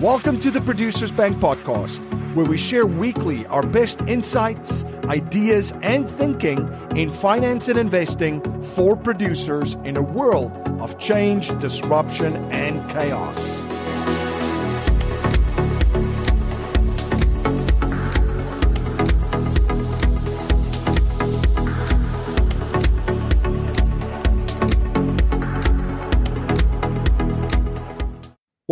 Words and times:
Welcome 0.00 0.40
to 0.40 0.50
the 0.50 0.60
Producers 0.60 1.12
Bank 1.12 1.36
podcast, 1.38 1.98
where 2.34 2.44
we 2.44 2.56
share 2.56 2.86
weekly 2.86 3.46
our 3.46 3.64
best 3.64 4.00
insights, 4.02 4.84
ideas, 5.04 5.72
and 5.82 6.08
thinking 6.08 6.58
in 6.96 7.10
finance 7.10 7.68
and 7.68 7.78
investing 7.78 8.40
for 8.74 8.96
producers 8.96 9.74
in 9.84 9.96
a 9.96 10.02
world 10.02 10.50
of 10.80 10.98
change, 10.98 11.56
disruption, 11.60 12.34
and 12.52 12.90
chaos. 12.90 13.61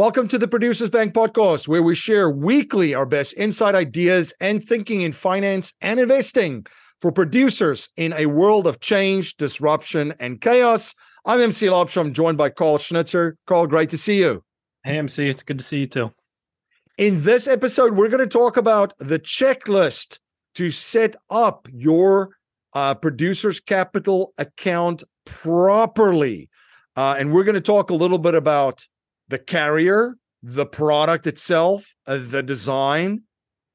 Welcome 0.01 0.29
to 0.29 0.39
the 0.39 0.49
Producers 0.49 0.89
Bank 0.89 1.13
podcast, 1.13 1.69
where 1.69 1.83
we 1.83 1.95
share 1.95 2.31
weekly 2.31 2.95
our 2.95 3.05
best 3.05 3.35
inside 3.35 3.75
ideas 3.75 4.33
and 4.41 4.65
thinking 4.65 5.03
in 5.03 5.13
finance 5.13 5.75
and 5.83 6.01
investing 6.01 6.65
for 6.99 7.13
producers 7.13 7.91
in 7.99 8.15
a 8.15 8.25
world 8.25 8.67
of 8.67 8.81
change, 8.81 9.37
disruption, 9.37 10.15
and 10.19 10.41
chaos. 10.41 10.95
I'm 11.27 11.43
MC 11.43 11.67
Laubscher, 11.67 12.11
joined 12.15 12.39
by 12.39 12.49
Karl 12.49 12.79
Schnitzer. 12.79 13.37
Karl, 13.47 13.67
great 13.67 13.91
to 13.91 13.99
see 13.99 14.21
you. 14.21 14.43
Hey, 14.85 14.97
MC, 14.97 15.29
it's 15.29 15.43
good 15.43 15.59
to 15.59 15.65
see 15.65 15.81
you 15.81 15.87
too. 15.87 16.13
In 16.97 17.25
this 17.25 17.47
episode, 17.47 17.95
we're 17.95 18.09
going 18.09 18.27
to 18.27 18.39
talk 18.39 18.57
about 18.57 18.95
the 18.97 19.19
checklist 19.19 20.17
to 20.55 20.71
set 20.71 21.15
up 21.29 21.69
your 21.71 22.39
uh, 22.73 22.95
producer's 22.95 23.61
capital 23.61 24.33
account 24.39 25.05
properly. 25.27 26.49
Uh, 26.97 27.17
and 27.19 27.35
we're 27.35 27.45
going 27.45 27.55
to 27.55 27.61
talk 27.61 27.91
a 27.91 27.95
little 27.95 28.19
bit 28.19 28.35
about 28.35 28.87
the 29.31 29.39
carrier, 29.39 30.17
the 30.43 30.67
product 30.67 31.27
itself, 31.27 31.95
uh, 32.07 32.19
the 32.21 32.43
design, 32.43 33.23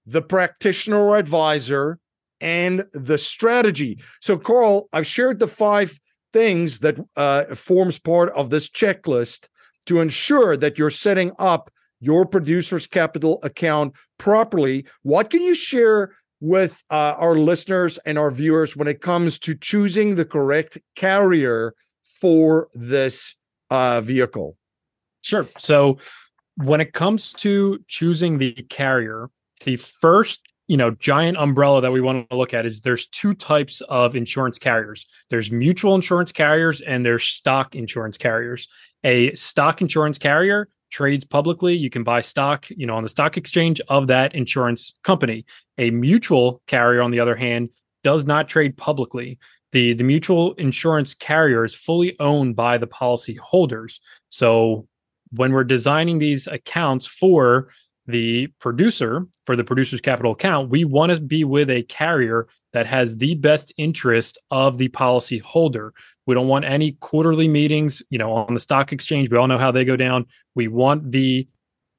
the 0.06 0.22
practitioner 0.22 1.00
or 1.00 1.18
advisor, 1.18 1.98
and 2.40 2.86
the 2.94 3.18
strategy. 3.18 3.98
So, 4.22 4.38
Karl, 4.38 4.88
I've 4.94 5.08
shared 5.08 5.40
the 5.40 5.48
five 5.48 6.00
things 6.34 6.80
that 6.80 6.98
uh, 7.16 7.56
forms 7.56 7.98
part 7.98 8.30
of 8.32 8.50
this 8.50 8.70
checklist 8.70 9.48
to 9.86 10.00
ensure 10.00 10.58
that 10.58 10.78
you're 10.78 10.90
setting 10.90 11.32
up 11.40 11.72
your 12.02 12.26
producer's 12.26 12.88
capital 12.88 13.40
account 13.42 13.94
properly. 14.18 14.86
What 15.04 15.30
can 15.30 15.42
you 15.42 15.56
share 15.56 16.16
with 16.42 16.84
uh, 16.92 17.16
our 17.18 17.36
listeners 17.36 17.98
and 18.06 18.20
our 18.20 18.32
viewers 18.32 18.76
when 18.76 18.90
it 18.90 19.02
comes 19.02 19.40
to 19.40 19.56
choosing 19.56 20.16
the 20.16 20.26
correct 20.26 20.78
carrier 20.96 21.74
for 22.04 22.68
this 22.74 23.36
uh, 23.70 24.02
vehicle? 24.02 24.58
Sure. 25.26 25.50
So 25.58 25.98
when 26.58 26.82
it 26.82 26.94
comes 26.94 27.34
to 27.34 27.80
choosing 27.88 28.38
the 28.38 28.54
carrier, 28.70 29.32
the 29.64 29.76
first 29.76 30.44
you 30.68 30.78
know 30.78 30.92
giant 30.92 31.38
umbrella 31.38 31.82
that 31.82 31.92
we 31.92 32.00
want 32.00 32.30
to 32.30 32.38
look 32.38 32.54
at 32.54 32.64
is 32.64 32.82
there's 32.82 33.08
two 33.08 33.34
types 33.34 33.82
of 33.90 34.16
insurance 34.16 34.60
carriers. 34.60 35.08
There's 35.32 35.52
mutual 35.52 35.96
insurance 35.96 36.32
carriers 36.32 36.80
and 36.82 37.04
there's 37.04 37.24
stock 37.24 37.76
insurance 37.76 38.20
carriers. 38.20 38.68
A 39.04 39.34
stock 39.34 39.82
insurance 39.82 40.20
carrier 40.20 40.70
trades 40.92 41.26
publicly. 41.26 41.74
You 41.74 41.90
can 41.90 42.04
buy 42.04 42.22
stock 42.22 42.70
you 42.70 42.86
know 42.86 42.96
on 42.96 43.02
the 43.02 43.10
stock 43.10 43.36
exchange 43.36 43.82
of 43.88 44.06
that 44.06 44.36
insurance 44.36 44.94
company. 45.04 45.44
A 45.80 45.90
mutual 45.90 46.62
carrier 46.68 47.02
on 47.02 47.10
the 47.10 47.20
other 47.20 47.36
hand 47.36 47.70
does 48.04 48.26
not 48.26 48.48
trade 48.48 48.78
publicly. 48.78 49.40
The 49.72 49.94
the 49.94 50.04
mutual 50.04 50.54
insurance 50.54 51.16
carrier 51.16 51.66
is 51.66 51.74
fully 51.74 52.16
owned 52.20 52.56
by 52.56 52.78
the 52.78 52.86
policy 52.86 53.34
holders 53.42 54.02
so 54.30 54.88
when 55.32 55.52
we're 55.52 55.64
designing 55.64 56.20
these 56.20 56.48
accounts 56.48 57.08
for 57.08 57.70
the 58.08 58.48
producer, 58.60 59.26
for 59.46 59.56
the 59.56 59.64
producer's 59.64 60.02
capital 60.02 60.34
account, 60.34 60.70
we 60.70 60.86
want 60.86 61.12
to 61.12 61.20
be 61.20 61.44
with 61.44 61.70
a 61.70 61.84
carrier 61.84 62.48
that 62.74 62.86
has 62.86 63.18
the 63.18 63.36
best 63.36 63.74
interest 63.78 64.38
of 64.52 64.78
the 64.78 64.90
policy 64.90 65.40
holder. 65.40 65.94
We 66.28 66.36
don't 66.36 66.48
want 66.48 66.66
any 66.66 66.94
quarterly 66.94 67.48
meetings, 67.48 68.02
you 68.10 68.18
know, 68.18 68.34
on 68.34 68.54
the 68.54 68.60
stock 68.60 68.92
exchange. 68.92 69.30
We 69.30 69.38
all 69.38 69.48
know 69.48 69.58
how 69.58 69.72
they 69.72 69.86
go 69.86 69.96
down. 69.96 70.26
We 70.56 70.68
want 70.68 71.12
the 71.12 71.48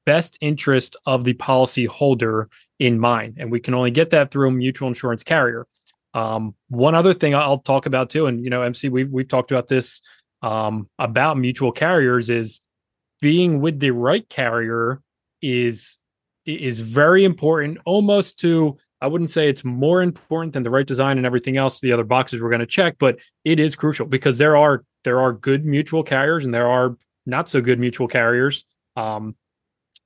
best 0.05 0.37
interest 0.39 0.95
of 1.05 1.23
the 1.23 1.33
policy 1.33 1.85
holder 1.85 2.49
in 2.79 2.99
mind. 2.99 3.35
And 3.37 3.51
we 3.51 3.59
can 3.59 3.73
only 3.73 3.91
get 3.91 4.11
that 4.11 4.31
through 4.31 4.49
a 4.49 4.51
mutual 4.51 4.87
insurance 4.87 5.23
carrier. 5.23 5.67
Um, 6.13 6.55
one 6.69 6.95
other 6.95 7.13
thing 7.13 7.35
I'll 7.35 7.57
talk 7.57 7.85
about 7.85 8.09
too, 8.09 8.27
and 8.27 8.43
you 8.43 8.49
know, 8.49 8.61
MC, 8.61 8.89
we've 8.89 9.11
we've 9.11 9.27
talked 9.27 9.51
about 9.51 9.67
this 9.67 10.01
um, 10.41 10.89
about 10.97 11.37
mutual 11.37 11.71
carriers 11.71 12.29
is 12.29 12.61
being 13.21 13.61
with 13.61 13.79
the 13.79 13.91
right 13.91 14.27
carrier 14.29 15.01
is 15.41 15.97
is 16.45 16.79
very 16.79 17.23
important 17.23 17.77
almost 17.85 18.39
to 18.39 18.77
I 18.99 19.07
wouldn't 19.07 19.29
say 19.29 19.47
it's 19.47 19.63
more 19.63 20.01
important 20.01 20.53
than 20.53 20.63
the 20.63 20.71
right 20.71 20.87
design 20.87 21.17
and 21.17 21.25
everything 21.25 21.57
else 21.57 21.79
the 21.79 21.91
other 21.91 22.03
boxes 22.03 22.41
we're 22.41 22.49
going 22.49 22.59
to 22.59 22.65
check 22.65 22.95
but 22.99 23.17
it 23.43 23.59
is 23.59 23.75
crucial 23.75 24.05
because 24.05 24.37
there 24.37 24.57
are 24.57 24.83
there 25.03 25.19
are 25.19 25.33
good 25.33 25.65
mutual 25.65 26.03
carriers 26.03 26.45
and 26.45 26.53
there 26.53 26.67
are 26.67 26.97
not 27.25 27.49
so 27.49 27.61
good 27.61 27.79
mutual 27.79 28.07
carriers. 28.07 28.65
Um 28.95 29.35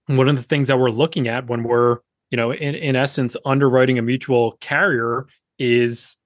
one 0.08 0.28
of 0.28 0.36
the 0.36 0.44
things 0.44 0.68
that 0.68 0.80
we're 0.80 0.90
looking 0.90 1.28
at 1.28 1.48
when 1.48 1.64
we're 1.64 2.00
you 2.32 2.38
know 2.38 2.52
in 2.52 2.76
in 2.76 2.96
essence 2.96 3.36
underwriting 3.46 3.98
a 3.98 4.02
mutual 4.02 4.58
carrier 4.60 5.28
is 5.60 6.18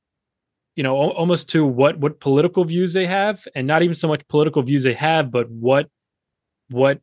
you 0.75 0.83
know 0.83 0.95
almost 0.95 1.49
to 1.49 1.65
what 1.65 1.99
what 1.99 2.19
political 2.19 2.63
views 2.63 2.93
they 2.93 3.05
have 3.05 3.47
and 3.55 3.67
not 3.67 3.83
even 3.83 3.95
so 3.95 4.07
much 4.07 4.27
political 4.27 4.61
views 4.61 4.83
they 4.83 4.93
have 4.93 5.31
but 5.31 5.49
what 5.49 5.89
what 6.69 6.99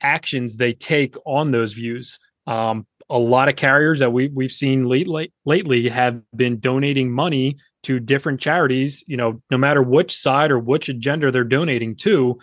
actions 0.00 0.56
they 0.56 0.72
take 0.72 1.16
on 1.26 1.50
those 1.50 1.72
views. 1.72 2.18
Um, 2.46 2.86
a 3.10 3.18
lot 3.18 3.48
of 3.48 3.56
carriers 3.56 3.98
that 3.98 4.12
we 4.12 4.28
we've 4.28 4.50
seen 4.50 4.84
late, 4.84 5.08
late, 5.08 5.32
lately 5.44 5.88
have 5.88 6.20
been 6.36 6.58
donating 6.58 7.10
money 7.10 7.56
to 7.82 8.00
different 8.00 8.40
charities. 8.40 9.04
You 9.06 9.16
know, 9.16 9.42
no 9.50 9.58
matter 9.58 9.82
which 9.82 10.16
side 10.16 10.50
or 10.50 10.58
which 10.58 10.88
agenda 10.88 11.30
they're 11.30 11.44
donating 11.44 11.96
to, 11.96 12.38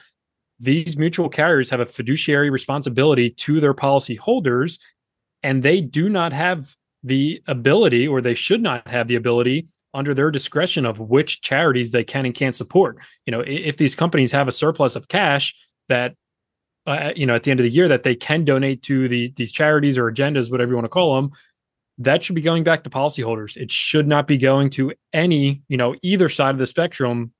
these 0.60 0.98
mutual 0.98 1.30
carriers 1.30 1.70
have 1.72 1.80
a 1.80 1.86
fiduciary 1.86 2.50
responsibility 2.50 3.32
to 3.32 3.60
their 3.60 3.74
policy 3.74 4.16
holders, 4.16 4.80
and 5.42 5.64
they 5.64 5.82
do 5.82 6.10
not 6.10 6.34
have 6.34 6.76
the 7.04 7.42
ability, 7.48 8.08
or 8.08 8.22
they 8.22 8.36
should 8.36 8.62
not 8.62 8.88
have 8.88 9.08
the 9.08 9.16
ability 9.16 9.68
under 9.94 10.14
their 10.14 10.32
discretion 10.32 10.86
of 10.86 11.00
which 11.00 11.42
charities 11.42 11.92
they 11.92 12.04
can 12.04 12.26
and 12.26 12.36
can't 12.36 12.56
support. 12.56 12.98
You 13.26 13.32
know, 13.32 13.42
if 13.42 13.78
these 13.78 13.96
companies 13.96 14.32
have 14.32 14.48
a 14.48 14.52
surplus 14.52 14.96
of 14.96 15.08
cash 15.08 15.56
that 15.90 16.16
uh, 16.88 17.12
you 17.16 17.26
know, 17.26 17.36
at 17.36 17.44
the 17.44 17.52
end 17.52 17.60
of 17.60 17.64
the 17.64 17.70
year 17.70 17.88
that 17.88 18.04
they 18.04 18.16
can 18.16 18.44
donate 18.44 18.82
to 18.84 19.08
the 19.08 19.32
these 19.36 19.52
charities 19.52 19.98
or 19.98 20.12
agendas, 20.12 20.52
whatever 20.52 20.72
you 20.72 20.76
want 20.76 20.86
to 20.86 20.90
call 20.90 21.16
them, 21.16 21.32
that 21.98 22.24
should 22.24 22.36
be 22.36 22.42
going 22.42 22.64
back 22.64 22.84
to 22.84 22.90
policyholders. 22.90 23.58
It 23.58 23.72
should 23.72 24.08
not 24.08 24.28
be 24.28 24.38
going 24.38 24.70
to 24.72 24.94
any, 25.14 25.62
you 25.68 25.78
know, 25.78 25.96
either 26.02 26.30
side 26.30 26.52
of 26.52 26.60
the 26.60 26.68
spectrum 26.68 27.32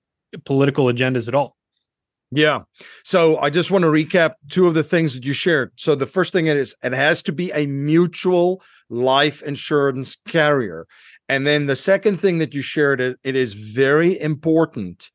political 0.46 0.86
agendas 0.86 1.28
at 1.28 1.36
all. 1.36 1.58
Yeah. 2.32 2.62
So 3.04 3.38
I 3.40 3.50
just 3.50 3.72
want 3.72 3.84
to 3.84 3.90
recap 3.90 4.36
two 4.50 4.66
of 4.66 4.74
the 4.74 4.84
things 4.84 5.14
that 5.14 5.26
you 5.26 5.34
shared. 5.34 5.74
So 5.76 5.96
the 5.96 6.06
first 6.06 6.32
thing 6.32 6.48
is 6.48 6.76
it 6.82 6.94
has 6.94 7.22
to 7.24 7.34
be 7.34 7.52
a 7.52 7.66
mutual 7.66 8.62
life 8.90 9.42
insurance 9.42 10.16
carrier. 10.28 10.88
And 11.28 11.46
then 11.46 11.66
the 11.66 11.76
second 11.76 12.18
thing 12.22 12.38
that 12.38 12.54
you 12.54 12.62
shared 12.62 13.02
it, 13.02 13.20
it 13.24 13.36
is 13.36 13.54
very 13.54 14.20
important 14.20 15.12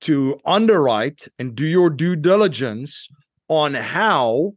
to 0.00 0.40
underwrite 0.44 1.28
and 1.38 1.54
do 1.54 1.64
your 1.64 1.90
due 1.90 2.16
diligence 2.16 3.08
on 3.48 3.74
how 3.74 4.54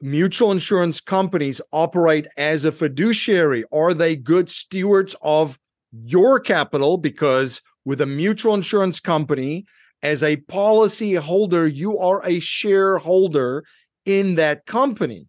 mutual 0.00 0.52
insurance 0.52 1.00
companies 1.00 1.60
operate 1.72 2.26
as 2.36 2.64
a 2.64 2.72
fiduciary. 2.72 3.64
Are 3.72 3.94
they 3.94 4.16
good 4.16 4.50
stewards 4.50 5.16
of 5.22 5.58
your 5.92 6.40
capital? 6.40 6.98
Because 6.98 7.62
with 7.84 8.00
a 8.00 8.06
mutual 8.06 8.54
insurance 8.54 9.00
company, 9.00 9.64
as 10.02 10.22
a 10.22 10.36
policy 10.36 11.14
holder, 11.14 11.66
you 11.66 11.98
are 11.98 12.20
a 12.26 12.38
shareholder 12.40 13.64
in 14.04 14.34
that 14.34 14.66
company. 14.66 15.28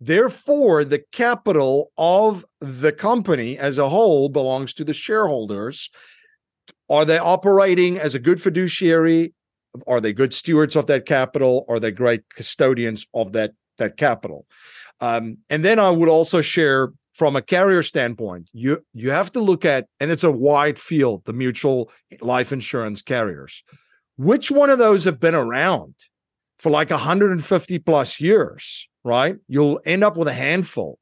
Therefore, 0.00 0.84
the 0.84 1.04
capital 1.12 1.92
of 1.96 2.44
the 2.60 2.92
company 2.92 3.56
as 3.56 3.78
a 3.78 3.88
whole 3.88 4.28
belongs 4.28 4.74
to 4.74 4.84
the 4.84 4.92
shareholders. 4.92 5.88
Are 6.90 7.04
they 7.04 7.18
operating 7.18 7.98
as 7.98 8.14
a 8.14 8.18
good 8.18 8.42
fiduciary 8.42 9.32
are 9.86 10.00
they 10.00 10.12
good 10.12 10.34
stewards 10.34 10.76
of 10.76 10.86
that 10.86 11.06
capital? 11.06 11.64
Are 11.68 11.80
they 11.80 11.90
great 11.90 12.28
custodians 12.30 13.06
of 13.14 13.32
that 13.32 13.52
that 13.78 13.96
capital? 13.96 14.46
Um, 15.00 15.38
and 15.50 15.64
then 15.64 15.78
I 15.78 15.90
would 15.90 16.08
also 16.08 16.40
share 16.40 16.92
from 17.12 17.34
a 17.34 17.42
carrier 17.42 17.82
standpoint, 17.82 18.50
you 18.52 18.84
you 18.92 19.10
have 19.10 19.32
to 19.32 19.40
look 19.40 19.64
at, 19.64 19.86
and 20.00 20.10
it's 20.10 20.24
a 20.24 20.30
wide 20.30 20.78
field, 20.78 21.24
the 21.24 21.32
mutual 21.32 21.90
life 22.20 22.52
insurance 22.52 23.00
carriers. 23.00 23.64
Which 24.16 24.50
one 24.50 24.70
of 24.70 24.78
those 24.78 25.04
have 25.04 25.18
been 25.18 25.34
around 25.34 25.94
for 26.58 26.70
like 26.70 26.90
150 26.90 27.78
plus 27.80 28.20
years, 28.20 28.88
right? 29.04 29.36
You'll 29.48 29.80
end 29.84 30.04
up 30.04 30.16
with 30.16 30.28
a 30.28 30.34
handful. 30.34 30.98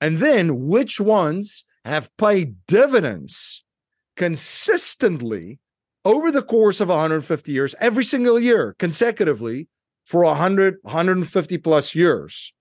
And 0.00 0.18
then 0.18 0.66
which 0.66 1.00
ones 1.00 1.64
have 1.84 2.16
paid 2.16 2.56
dividends 2.66 3.64
consistently 4.16 5.58
over 6.04 6.30
the 6.30 6.42
course 6.42 6.80
of 6.80 6.88
150 6.88 7.52
years, 7.52 7.74
every 7.80 8.04
single 8.04 8.38
year 8.38 8.74
consecutively 8.78 9.68
for 10.04 10.24
100, 10.24 10.76
150 10.82 11.58
plus 11.58 11.94
years. 11.94 12.52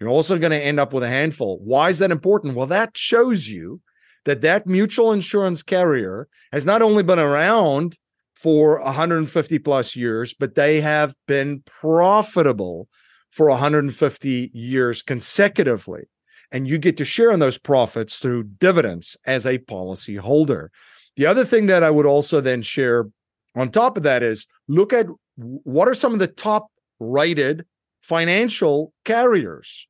You're 0.00 0.10
also 0.10 0.38
going 0.38 0.50
to 0.50 0.58
end 0.58 0.80
up 0.80 0.92
with 0.92 1.04
a 1.04 1.08
handful. 1.08 1.60
Why 1.62 1.88
is 1.88 1.98
that 2.00 2.10
important? 2.10 2.56
Well, 2.56 2.66
that 2.66 2.96
shows 2.96 3.48
you 3.48 3.80
that 4.24 4.40
that 4.40 4.66
mutual 4.66 5.12
insurance 5.12 5.62
carrier 5.62 6.28
has 6.52 6.66
not 6.66 6.82
only 6.82 7.02
been 7.02 7.18
around 7.18 7.96
for 8.34 8.80
150 8.82 9.58
plus 9.60 9.94
years, 9.94 10.34
but 10.34 10.54
they 10.54 10.80
have 10.80 11.14
been 11.28 11.62
profitable 11.64 12.88
for 13.30 13.48
150 13.48 14.50
years 14.52 15.02
consecutively. 15.02 16.02
And 16.50 16.68
you 16.68 16.78
get 16.78 16.96
to 16.98 17.04
share 17.04 17.30
in 17.30 17.40
those 17.40 17.56
profits 17.56 18.18
through 18.18 18.44
dividends 18.58 19.16
as 19.24 19.46
a 19.46 19.58
policy 19.58 20.16
holder. 20.16 20.70
The 21.16 21.26
other 21.26 21.44
thing 21.44 21.66
that 21.66 21.82
I 21.82 21.90
would 21.90 22.06
also 22.06 22.40
then 22.40 22.62
share 22.62 23.08
on 23.54 23.70
top 23.70 23.96
of 23.96 24.02
that 24.02 24.22
is 24.22 24.46
look 24.68 24.92
at 24.92 25.06
what 25.36 25.88
are 25.88 25.94
some 25.94 26.12
of 26.12 26.18
the 26.18 26.26
top 26.26 26.68
rated 26.98 27.66
financial 28.00 28.92
carriers. 29.04 29.88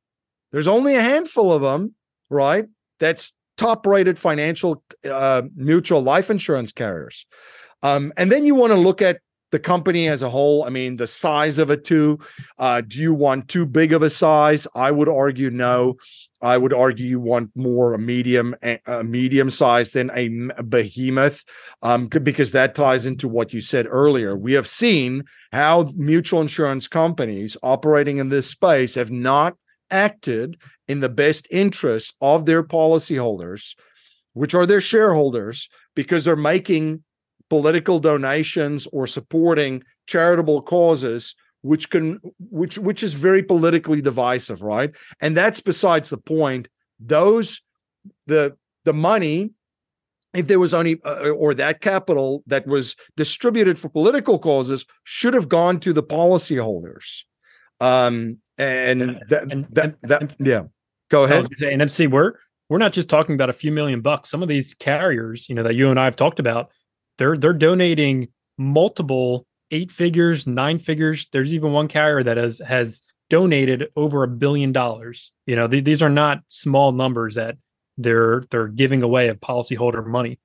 There's 0.51 0.67
only 0.67 0.95
a 0.95 1.01
handful 1.01 1.51
of 1.51 1.61
them, 1.61 1.95
right? 2.29 2.65
That's 2.99 3.33
top 3.57 3.85
rated 3.85 4.19
financial 4.19 4.83
uh, 5.09 5.43
mutual 5.55 6.01
life 6.01 6.29
insurance 6.29 6.71
carriers. 6.71 7.25
Um, 7.81 8.13
and 8.17 8.31
then 8.31 8.45
you 8.45 8.55
want 8.55 8.71
to 8.71 8.79
look 8.79 9.01
at 9.01 9.19
the 9.53 9.59
company 9.59 10.07
as 10.07 10.23
a 10.23 10.29
whole. 10.31 10.65
I 10.65 10.69
mean, 10.69 10.97
the 10.97 11.05
size 11.05 11.59
of 11.59 11.69
it 11.69 11.85
too. 11.85 12.19
Uh, 12.57 12.81
do 12.81 12.99
you 12.99 13.13
want 13.13 13.47
too 13.47 13.67
big 13.67 13.93
of 13.93 14.01
a 14.01 14.09
size? 14.09 14.65
I 14.73 14.89
would 14.89 15.07
argue 15.07 15.51
no. 15.51 15.97
I 16.41 16.57
would 16.57 16.73
argue 16.73 17.05
you 17.05 17.19
want 17.19 17.51
more 17.55 17.93
a 17.93 17.99
medium, 17.99 18.55
a 18.87 19.03
medium 19.03 19.51
size 19.51 19.91
than 19.91 20.09
a 20.09 20.27
behemoth, 20.63 21.45
um, 21.83 22.07
because 22.07 22.51
that 22.51 22.73
ties 22.73 23.05
into 23.05 23.27
what 23.27 23.53
you 23.53 23.61
said 23.61 23.85
earlier. 23.87 24.35
We 24.35 24.53
have 24.53 24.67
seen 24.67 25.23
how 25.51 25.87
mutual 25.95 26.41
insurance 26.41 26.87
companies 26.87 27.55
operating 27.61 28.17
in 28.17 28.29
this 28.29 28.47
space 28.49 28.95
have 28.95 29.11
not 29.11 29.55
acted 29.91 30.57
in 30.87 30.99
the 30.99 31.09
best 31.09 31.47
interest 31.51 32.15
of 32.19 32.47
their 32.47 32.63
policyholders, 32.63 33.75
which 34.33 34.55
are 34.55 34.65
their 34.65 34.81
shareholders, 34.81 35.69
because 35.95 36.25
they're 36.25 36.35
making 36.35 37.03
political 37.49 37.99
donations 37.99 38.87
or 38.91 39.07
supporting 39.07 39.83
charitable 40.07 40.61
causes 40.61 41.35
which 41.63 41.89
can 41.89 42.19
which 42.39 42.77
which 42.77 43.01
is 43.01 43.13
very 43.13 43.41
politically 43.41 44.01
divisive 44.01 44.61
right? 44.61 44.91
And 45.19 45.35
that's 45.35 45.61
besides 45.61 46.09
the 46.09 46.17
point. 46.17 46.67
Those 46.99 47.61
the 48.27 48.55
the 48.83 48.93
money 48.93 49.51
if 50.33 50.47
there 50.47 50.59
was 50.59 50.73
only 50.73 51.01
uh, 51.03 51.29
or 51.29 51.53
that 51.55 51.79
capital 51.79 52.43
that 52.47 52.67
was 52.67 52.95
distributed 53.15 53.79
for 53.79 53.87
political 53.89 54.39
causes 54.39 54.85
should 55.03 55.33
have 55.33 55.47
gone 55.47 55.79
to 55.79 55.93
the 55.93 56.03
policyholders. 56.03 57.23
Um 57.79 58.37
and 58.57 59.19
that, 59.29 59.51
and, 59.51 59.65
that, 59.71 59.95
that, 60.03 60.35
yeah. 60.39 60.63
Go 61.09 61.23
ahead. 61.23 61.47
say, 61.57 61.71
and 61.71 61.81
mc 61.81 62.07
we're 62.07 62.33
we're 62.69 62.77
not 62.77 62.91
just 62.91 63.09
talking 63.09 63.35
about 63.35 63.49
a 63.49 63.53
few 63.53 63.71
million 63.71 64.01
bucks. 64.01 64.29
Some 64.29 64.43
of 64.43 64.49
these 64.49 64.73
carriers 64.73 65.47
you 65.47 65.55
know 65.55 65.63
that 65.63 65.75
you 65.75 65.89
and 65.89 65.99
i 65.99 66.05
have 66.05 66.17
talked 66.17 66.41
about 66.41 66.71
they're 67.17 67.37
they're 67.37 67.53
donating 67.53 68.29
multiple 68.57 69.45
eight 69.71 69.91
figures, 69.91 70.45
nine 70.47 70.79
figures. 70.79 71.27
There's 71.31 71.53
even 71.53 71.71
one 71.71 71.87
carrier 71.87 72.23
that 72.23 72.37
has 72.37 72.59
has 72.59 73.01
donated 73.29 73.85
over 73.95 74.23
a 74.23 74.27
billion 74.27 74.71
dollars. 74.71 75.31
You 75.45 75.55
know, 75.55 75.67
th- 75.67 75.83
these 75.83 76.01
are 76.01 76.09
not 76.09 76.41
small 76.47 76.91
numbers 76.91 77.35
that 77.35 77.57
they're 77.97 78.43
they're 78.49 78.67
giving 78.67 79.03
away 79.03 79.27
of 79.29 79.39
policyholder 79.39 80.05
money. 80.05 80.39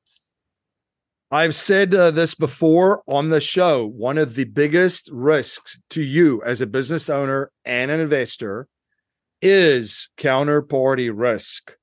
I've 1.30 1.54
said 1.54 1.94
uh, 1.94 2.10
this 2.10 2.34
before 2.34 3.02
on 3.06 3.28
the 3.28 3.40
show. 3.40 3.86
One 3.86 4.16
of 4.16 4.34
the 4.34 4.44
biggest 4.44 5.10
risks 5.12 5.78
to 5.90 6.02
you 6.02 6.42
as 6.42 6.62
a 6.62 6.66
business 6.66 7.10
owner 7.10 7.50
and 7.66 7.90
an 7.90 8.00
investor 8.00 8.66
is 9.42 10.08
counterparty 10.16 11.10
risk 11.14 11.74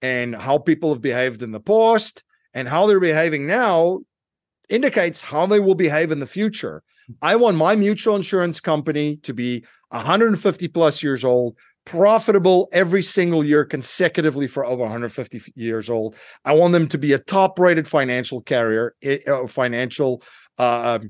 and 0.00 0.34
how 0.34 0.56
people 0.56 0.94
have 0.94 1.02
behaved 1.02 1.42
in 1.42 1.52
the 1.52 1.60
past 1.60 2.24
and 2.54 2.66
how 2.66 2.86
they're 2.86 2.98
behaving 2.98 3.46
now 3.46 4.00
indicates 4.68 5.20
how 5.20 5.46
they 5.46 5.60
will 5.60 5.74
behave 5.74 6.10
in 6.10 6.20
the 6.20 6.26
future. 6.26 6.82
I 7.20 7.36
want 7.36 7.56
my 7.56 7.76
mutual 7.76 8.16
insurance 8.16 8.60
company 8.60 9.16
to 9.18 9.34
be 9.34 9.64
150 9.90 10.68
plus 10.68 11.02
years 11.02 11.24
old, 11.24 11.56
profitable 11.84 12.68
every 12.72 13.02
single 13.02 13.44
year 13.44 13.64
consecutively 13.64 14.46
for 14.46 14.64
over 14.64 14.82
150 14.82 15.42
years 15.54 15.90
old. 15.90 16.16
I 16.44 16.52
want 16.52 16.72
them 16.72 16.88
to 16.88 16.98
be 16.98 17.12
a 17.12 17.18
top 17.18 17.58
rated 17.58 17.86
financial 17.86 18.40
carrier, 18.40 18.94
uh, 19.04 19.46
financial 19.46 20.22
uh, 20.58 21.00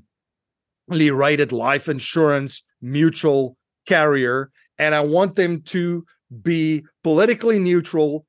rated 0.88 1.52
life 1.52 1.88
insurance 1.88 2.62
mutual 2.82 3.56
carrier. 3.86 4.50
And 4.78 4.94
I 4.94 5.00
want 5.00 5.36
them 5.36 5.62
to 5.62 6.04
be 6.42 6.84
politically 7.04 7.60
neutral, 7.60 8.26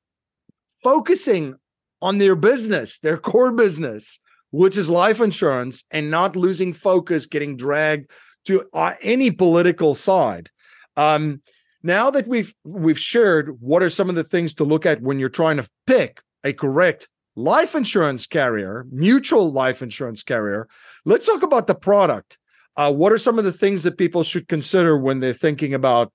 focusing 0.82 1.56
on 2.00 2.18
their 2.18 2.36
business, 2.36 2.98
their 2.98 3.18
core 3.18 3.52
business 3.52 4.20
which 4.50 4.76
is 4.76 4.88
life 4.88 5.20
insurance, 5.20 5.84
and 5.90 6.10
not 6.10 6.36
losing 6.36 6.72
focus, 6.72 7.26
getting 7.26 7.56
dragged 7.56 8.10
to 8.46 8.64
uh, 8.72 8.94
any 9.02 9.30
political 9.30 9.94
side. 9.94 10.50
Um, 10.96 11.42
now 11.82 12.10
that 12.10 12.26
we've 12.26 12.54
we've 12.64 12.98
shared 12.98 13.60
what 13.60 13.82
are 13.82 13.90
some 13.90 14.08
of 14.08 14.16
the 14.16 14.24
things 14.24 14.54
to 14.54 14.64
look 14.64 14.86
at 14.86 15.02
when 15.02 15.18
you're 15.18 15.28
trying 15.28 15.58
to 15.58 15.68
pick 15.86 16.22
a 16.42 16.52
correct 16.52 17.08
life 17.36 17.74
insurance 17.74 18.26
carrier, 18.26 18.86
mutual 18.90 19.52
life 19.52 19.82
insurance 19.82 20.22
carrier, 20.22 20.68
let's 21.04 21.26
talk 21.26 21.42
about 21.42 21.66
the 21.66 21.74
product. 21.74 22.38
Uh, 22.76 22.92
what 22.92 23.12
are 23.12 23.18
some 23.18 23.38
of 23.38 23.44
the 23.44 23.52
things 23.52 23.82
that 23.84 23.98
people 23.98 24.22
should 24.22 24.48
consider 24.48 24.98
when 24.98 25.20
they're 25.20 25.32
thinking 25.32 25.74
about 25.74 26.12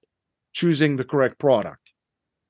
choosing 0.54 0.96
the 0.96 1.04
correct 1.04 1.40
product? 1.40 1.91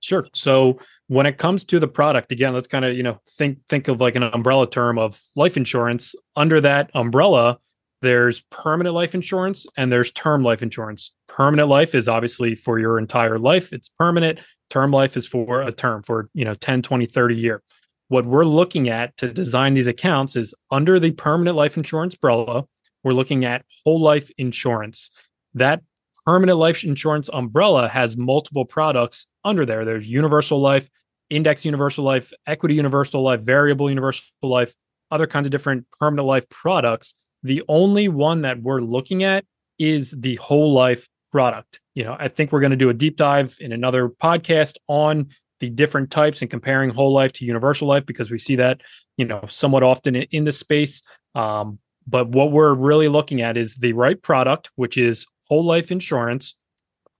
Sure. 0.01 0.27
So 0.33 0.79
when 1.07 1.25
it 1.25 1.37
comes 1.37 1.63
to 1.65 1.79
the 1.79 1.87
product 1.87 2.31
again 2.31 2.53
let's 2.53 2.67
kind 2.67 2.85
of 2.85 2.95
you 2.95 3.03
know 3.03 3.19
think 3.29 3.59
think 3.67 3.87
of 3.87 3.99
like 3.99 4.15
an 4.15 4.23
umbrella 4.23 4.69
term 4.69 4.97
of 4.97 5.21
life 5.35 5.57
insurance. 5.57 6.15
Under 6.35 6.59
that 6.61 6.91
umbrella 6.93 7.59
there's 8.01 8.41
permanent 8.49 8.95
life 8.95 9.13
insurance 9.13 9.65
and 9.77 9.91
there's 9.91 10.11
term 10.11 10.43
life 10.43 10.63
insurance. 10.63 11.11
Permanent 11.27 11.69
life 11.69 11.93
is 11.93 12.07
obviously 12.07 12.55
for 12.55 12.79
your 12.79 12.97
entire 12.97 13.37
life. 13.37 13.71
It's 13.71 13.89
permanent. 13.89 14.39
Term 14.69 14.91
life 14.91 15.15
is 15.15 15.27
for 15.27 15.61
a 15.61 15.71
term 15.71 16.03
for 16.03 16.29
you 16.33 16.45
know 16.45 16.55
10 16.55 16.81
20 16.81 17.05
30 17.05 17.35
year. 17.35 17.61
What 18.07 18.25
we're 18.25 18.45
looking 18.45 18.89
at 18.89 19.15
to 19.17 19.31
design 19.31 19.73
these 19.73 19.87
accounts 19.87 20.35
is 20.35 20.53
under 20.69 20.99
the 20.99 21.11
permanent 21.11 21.55
life 21.55 21.77
insurance 21.77 22.15
umbrella 22.15 22.65
we're 23.03 23.13
looking 23.13 23.45
at 23.45 23.65
whole 23.83 23.99
life 23.99 24.29
insurance. 24.37 25.11
That 25.53 25.81
permanent 26.25 26.57
life 26.57 26.83
insurance 26.83 27.29
umbrella 27.33 27.87
has 27.87 28.15
multiple 28.15 28.65
products 28.65 29.27
under 29.43 29.65
there 29.65 29.85
there's 29.85 30.07
universal 30.07 30.59
life 30.59 30.89
index 31.31 31.65
universal 31.65 32.03
life, 32.03 32.31
equity 32.45 32.75
universal 32.75 33.23
life, 33.23 33.39
variable 33.39 33.89
universal 33.89 34.27
life, 34.43 34.75
other 35.09 35.25
kinds 35.25 35.47
of 35.47 35.51
different 35.51 35.87
permanent 35.97 36.27
life 36.27 36.47
products. 36.49 37.15
The 37.41 37.63
only 37.67 38.07
one 38.09 38.41
that 38.41 38.61
we're 38.61 38.81
looking 38.81 39.23
at 39.23 39.45
is 39.79 40.11
the 40.11 40.35
whole 40.35 40.73
life 40.73 41.07
product. 41.31 41.79
You 41.95 42.03
know, 42.03 42.17
I 42.19 42.27
think 42.27 42.51
we're 42.51 42.59
going 42.59 42.71
to 42.71 42.77
do 42.77 42.89
a 42.89 42.93
deep 42.93 43.17
dive 43.17 43.57
in 43.59 43.71
another 43.71 44.09
podcast 44.09 44.75
on 44.87 45.29
the 45.61 45.69
different 45.69 46.11
types 46.11 46.41
and 46.41 46.51
comparing 46.51 46.89
whole 46.89 47.13
life 47.13 47.31
to 47.33 47.45
universal 47.45 47.87
life 47.87 48.05
because 48.05 48.29
we 48.29 48.37
see 48.37 48.57
that, 48.57 48.81
you 49.17 49.25
know, 49.25 49.43
somewhat 49.47 49.83
often 49.83 50.15
in, 50.15 50.43
the 50.43 50.51
space. 50.51 51.01
Um, 51.33 51.79
but 52.07 52.29
what 52.29 52.51
we're 52.51 52.73
really 52.73 53.07
looking 53.07 53.41
at 53.41 53.57
is 53.57 53.75
the 53.75 53.93
right 53.93 54.21
product, 54.21 54.69
which 54.75 54.97
is 54.97 55.25
whole 55.51 55.65
life 55.65 55.91
insurance 55.91 56.55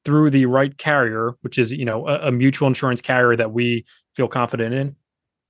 through 0.05 0.29
the 0.29 0.45
right 0.45 0.77
carrier, 0.77 1.33
which 1.41 1.57
is, 1.57 1.73
you 1.73 1.83
know, 1.83 2.07
a, 2.07 2.29
a 2.29 2.31
mutual 2.31 2.65
insurance 2.65 3.01
carrier 3.01 3.35
that 3.35 3.51
we 3.51 3.83
feel 4.15 4.29
confident 4.29 4.73
in. 4.73 4.95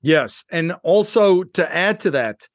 Yes. 0.01 0.43
And 0.51 0.73
also 0.81 1.43
to 1.43 1.63
add 1.71 1.99
to 1.99 2.11
that, 2.11 2.49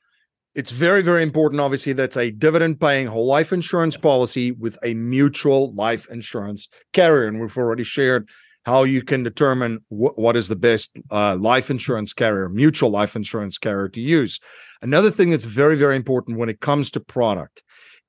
it's 0.52 0.72
very, 0.72 1.00
very 1.00 1.22
important, 1.22 1.60
obviously, 1.60 1.92
that's 1.92 2.16
a 2.16 2.32
dividend 2.32 2.80
paying 2.80 3.06
whole 3.06 3.26
life 3.26 3.52
insurance 3.52 3.96
policy 3.96 4.50
with 4.50 4.76
a 4.82 4.94
mutual 4.94 5.72
life 5.74 6.08
insurance 6.10 6.68
carrier. 6.92 7.28
And 7.28 7.40
we've 7.40 7.56
already 7.56 7.84
shared 7.84 8.28
how 8.64 8.82
you 8.82 9.02
can 9.02 9.22
determine 9.22 9.78
wh- 9.90 10.18
what 10.18 10.34
is 10.34 10.48
the 10.48 10.56
best 10.56 10.98
uh, 11.12 11.36
life 11.36 11.70
insurance 11.70 12.12
carrier, 12.12 12.48
mutual 12.48 12.90
life 12.90 13.14
insurance 13.14 13.58
carrier 13.58 13.88
to 13.90 14.00
use. 14.00 14.40
Another 14.82 15.12
thing 15.12 15.30
that's 15.30 15.44
very, 15.44 15.76
very 15.76 15.94
important 15.94 16.36
when 16.36 16.48
it 16.48 16.58
comes 16.60 16.90
to 16.90 17.00
product 17.00 17.62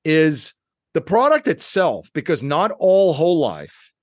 is 0.04 0.52
the 0.98 1.02
product 1.02 1.46
itself, 1.46 2.10
because 2.12 2.42
not 2.42 2.72
all 2.72 3.12
whole 3.12 3.38
life, 3.38 3.94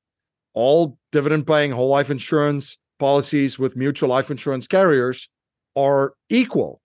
all 0.54 0.98
dividend 1.12 1.46
paying 1.46 1.74
whole 1.74 1.90
life 1.90 2.10
insurance 2.10 2.78
policies 3.00 3.60
with 3.60 3.76
mutual 3.76 4.08
life 4.08 4.32
insurance 4.32 4.66
carriers 4.66 5.28
are 5.76 6.14
equal. 6.30 6.80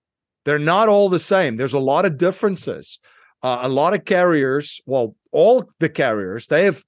They're 0.45 0.59
not 0.59 0.89
all 0.89 1.09
the 1.09 1.21
same. 1.21 1.55
There's 1.55 1.75
a 1.75 1.79
lot 1.79 2.07
of 2.07 2.19
differences. 2.19 2.99
Uh, 3.41 3.61
a 3.63 3.69
lot 3.69 3.95
of 3.95 4.05
carriers, 4.05 4.81
well, 4.85 5.15
all 5.31 5.71
the 5.79 5.89
carriers, 5.89 6.49
they 6.49 6.65
have, 6.65 6.83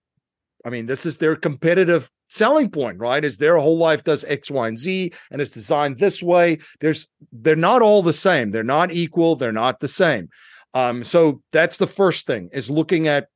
I 0.66 0.70
mean, 0.70 0.86
this 0.86 1.06
is 1.06 1.18
their 1.18 1.36
competitive 1.36 2.10
selling 2.28 2.70
point, 2.70 2.98
right? 2.98 3.24
Is 3.24 3.36
their 3.36 3.56
whole 3.56 3.78
life 3.78 4.02
does 4.02 4.24
X, 4.24 4.50
Y, 4.50 4.66
and 4.66 4.76
Z 4.76 5.12
and 5.30 5.40
it's 5.40 5.52
designed 5.52 6.00
this 6.00 6.24
way. 6.24 6.58
There's 6.80 7.06
they're 7.30 7.54
not 7.54 7.82
all 7.82 8.02
the 8.02 8.12
same. 8.12 8.50
They're 8.50 8.64
not 8.64 8.90
equal, 8.90 9.36
they're 9.36 9.52
not 9.52 9.78
the 9.78 9.86
same. 9.86 10.28
Um, 10.74 11.04
so 11.04 11.42
that's 11.52 11.76
the 11.76 11.86
first 11.86 12.26
thing 12.26 12.48
is 12.52 12.70
looking 12.70 13.06
at 13.06 13.28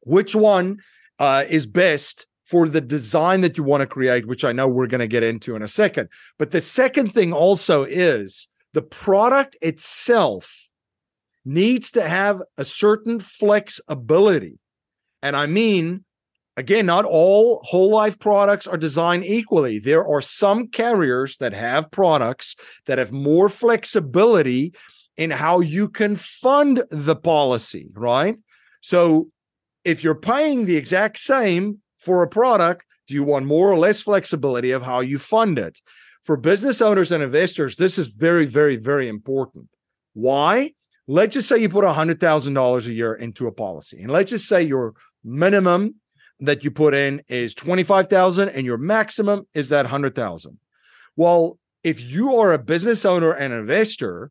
which 0.00 0.34
one 0.34 0.78
uh, 1.18 1.44
is 1.48 1.66
best 1.66 2.26
for 2.44 2.68
the 2.68 2.80
design 2.80 3.40
that 3.42 3.56
you 3.56 3.64
want 3.64 3.80
to 3.80 3.86
create, 3.86 4.26
which 4.26 4.44
I 4.44 4.52
know 4.52 4.68
we're 4.68 4.86
going 4.86 5.00
to 5.00 5.06
get 5.06 5.22
into 5.22 5.56
in 5.56 5.62
a 5.62 5.68
second. 5.68 6.08
But 6.38 6.50
the 6.50 6.60
second 6.60 7.14
thing 7.14 7.32
also 7.32 7.84
is 7.84 8.48
the 8.72 8.82
product 8.82 9.56
itself 9.62 10.68
needs 11.44 11.90
to 11.92 12.08
have 12.08 12.42
a 12.58 12.64
certain 12.64 13.20
flexibility. 13.20 14.58
And 15.22 15.36
I 15.36 15.46
mean, 15.46 16.04
again, 16.56 16.86
not 16.86 17.04
all 17.04 17.60
whole 17.64 17.90
life 17.90 18.18
products 18.18 18.66
are 18.66 18.76
designed 18.76 19.24
equally. 19.24 19.78
There 19.78 20.06
are 20.06 20.20
some 20.20 20.68
carriers 20.68 21.36
that 21.38 21.52
have 21.52 21.90
products 21.90 22.56
that 22.86 22.98
have 22.98 23.12
more 23.12 23.48
flexibility 23.48 24.74
in 25.16 25.30
how 25.30 25.60
you 25.60 25.88
can 25.88 26.16
fund 26.16 26.84
the 26.90 27.16
policy, 27.16 27.90
right? 27.94 28.36
So 28.80 29.28
if 29.84 30.02
you're 30.02 30.14
paying 30.14 30.64
the 30.64 30.76
exact 30.76 31.18
same 31.18 31.78
for 31.98 32.22
a 32.22 32.28
product, 32.28 32.84
do 33.08 33.14
you 33.14 33.24
want 33.24 33.46
more 33.46 33.70
or 33.70 33.78
less 33.78 34.00
flexibility 34.00 34.70
of 34.70 34.82
how 34.82 35.00
you 35.00 35.18
fund 35.18 35.58
it? 35.58 35.78
For 36.22 36.36
business 36.36 36.80
owners 36.80 37.10
and 37.10 37.22
investors, 37.22 37.76
this 37.76 37.98
is 37.98 38.08
very, 38.08 38.46
very, 38.46 38.76
very 38.76 39.08
important. 39.08 39.68
Why? 40.14 40.72
Let's 41.08 41.34
just 41.34 41.48
say 41.48 41.58
you 41.58 41.68
put 41.68 41.84
$100,000 41.84 42.86
a 42.86 42.92
year 42.92 43.14
into 43.14 43.48
a 43.48 43.52
policy, 43.52 44.00
and 44.00 44.10
let's 44.10 44.30
just 44.30 44.48
say 44.48 44.62
your 44.62 44.94
minimum 45.24 45.96
that 46.40 46.64
you 46.64 46.70
put 46.70 46.94
in 46.94 47.22
is 47.28 47.54
25,000 47.54 48.48
and 48.48 48.64
your 48.64 48.78
maximum 48.78 49.46
is 49.54 49.68
that 49.68 49.84
100,000. 49.84 50.58
Well, 51.16 51.58
if 51.84 52.00
you 52.00 52.36
are 52.36 52.52
a 52.52 52.58
business 52.58 53.04
owner 53.04 53.32
and 53.32 53.52
investor, 53.52 54.30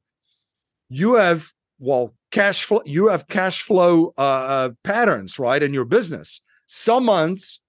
you 0.92 1.16
have 1.16 1.54
well 1.80 2.14
cash 2.32 2.66
flow 2.66 2.82
you 2.86 3.08
have 3.08 3.28
cash 3.30 3.62
flow 3.62 4.14
uh, 4.18 4.22
uh, 4.22 4.70
patterns 4.84 5.40
right 5.40 5.64
in 5.64 5.74
your 5.74 5.86
business. 5.86 6.42
Some 6.68 7.06
months 7.06 7.62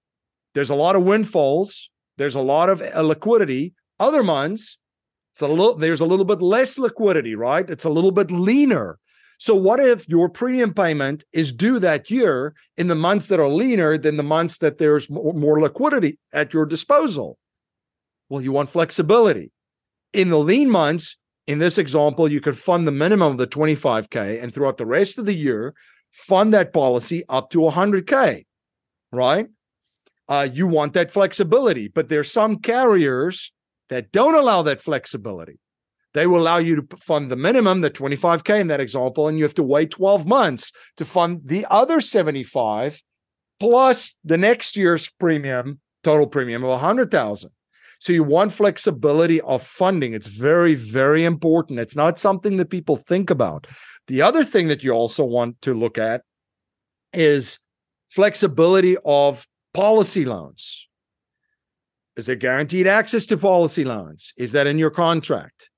there's 0.53 0.69
a 0.69 0.75
lot 0.75 0.95
of 0.95 1.03
windfalls 1.03 1.89
there's 2.17 2.35
a 2.35 2.41
lot 2.41 2.69
of 2.69 2.81
uh, 2.81 3.01
liquidity. 3.01 3.73
Other 3.99 4.23
months 4.23 4.77
it's 5.31 5.41
a 5.41 5.47
little 5.47 5.75
there's 5.75 6.01
a 6.01 6.05
little 6.05 6.25
bit 6.25 6.41
less 6.41 6.77
liquidity 6.77 7.33
right? 7.33 7.67
It's 7.69 7.85
a 7.85 7.89
little 7.89 8.11
bit 8.11 8.29
leaner. 8.29 8.99
So 9.37 9.55
what 9.55 9.79
if 9.79 10.07
your 10.07 10.29
premium 10.29 10.73
payment 10.73 11.23
is 11.31 11.53
due 11.53 11.79
that 11.79 12.11
year 12.11 12.53
in 12.77 12.87
the 12.87 12.95
months 12.95 13.27
that 13.27 13.39
are 13.39 13.49
leaner 13.49 13.97
than 13.97 14.17
the 14.17 14.23
months 14.23 14.57
that 14.59 14.77
there's 14.77 15.09
more, 15.09 15.33
more 15.33 15.61
liquidity 15.61 16.19
at 16.33 16.53
your 16.53 16.65
disposal? 16.65 17.37
Well 18.27 18.41
you 18.41 18.51
want 18.51 18.69
flexibility. 18.69 19.51
In 20.11 20.29
the 20.29 20.39
lean 20.39 20.69
months 20.69 21.15
in 21.47 21.59
this 21.59 21.77
example, 21.77 22.31
you 22.31 22.41
could 22.41 22.57
fund 22.57 22.87
the 22.87 22.91
minimum 22.91 23.33
of 23.33 23.37
the 23.37 23.47
25K 23.47 24.41
and 24.41 24.53
throughout 24.53 24.77
the 24.77 24.85
rest 24.85 25.17
of 25.17 25.25
the 25.25 25.33
year, 25.33 25.73
fund 26.11 26.53
that 26.53 26.73
policy 26.73 27.23
up 27.27 27.49
to 27.49 27.59
100K, 27.59 28.45
right? 29.11 29.47
Uh, 30.29 30.47
you 30.51 30.67
want 30.67 30.93
that 30.93 31.11
flexibility, 31.11 31.87
but 31.87 32.07
there's 32.07 32.31
some 32.31 32.57
carriers 32.59 33.51
that 33.89 34.11
don't 34.11 34.35
allow 34.35 34.61
that 34.61 34.81
flexibility. 34.81 35.59
They 36.13 36.27
will 36.27 36.39
allow 36.39 36.57
you 36.57 36.81
to 36.81 36.97
fund 36.97 37.29
the 37.29 37.35
minimum, 37.35 37.81
the 37.81 37.89
25K 37.89 38.61
in 38.61 38.67
that 38.67 38.79
example, 38.79 39.27
and 39.27 39.37
you 39.37 39.43
have 39.43 39.55
to 39.55 39.63
wait 39.63 39.91
12 39.91 40.25
months 40.25 40.71
to 40.97 41.05
fund 41.05 41.41
the 41.45 41.65
other 41.69 41.99
75 41.99 43.01
plus 43.59 44.15
the 44.23 44.37
next 44.37 44.77
year's 44.77 45.09
premium, 45.19 45.79
total 46.03 46.27
premium 46.27 46.63
of 46.63 46.69
100,000. 46.69 47.49
So 48.03 48.11
you 48.11 48.25
want 48.25 48.51
flexibility 48.51 49.39
of 49.39 49.63
funding. 49.63 50.13
It's 50.13 50.27
very, 50.27 50.75
very 50.75 51.23
important. 51.23 51.79
It's 51.79 51.95
not 51.95 52.19
something 52.19 52.57
that 52.57 52.69
people 52.69 52.97
think 52.97 53.29
about. 53.29 53.65
The 54.07 54.21
other 54.21 54.43
thing 54.43 54.67
that 54.67 54.83
you 54.83 54.91
also 54.91 55.23
want 55.23 55.61
to 55.61 55.73
look 55.73 55.97
at 55.97 56.23
is 57.13 57.59
flexibility 58.09 58.97
of 59.05 59.47
policy 59.73 60.25
loans. 60.25 60.89
Is 62.17 62.25
there 62.25 62.35
guaranteed 62.35 62.87
access 62.87 63.25
to 63.27 63.37
policy 63.37 63.85
loans? 63.85 64.33
Is 64.35 64.51
that 64.51 64.67
in 64.67 64.77
your 64.77 64.91
contract? 64.91 65.69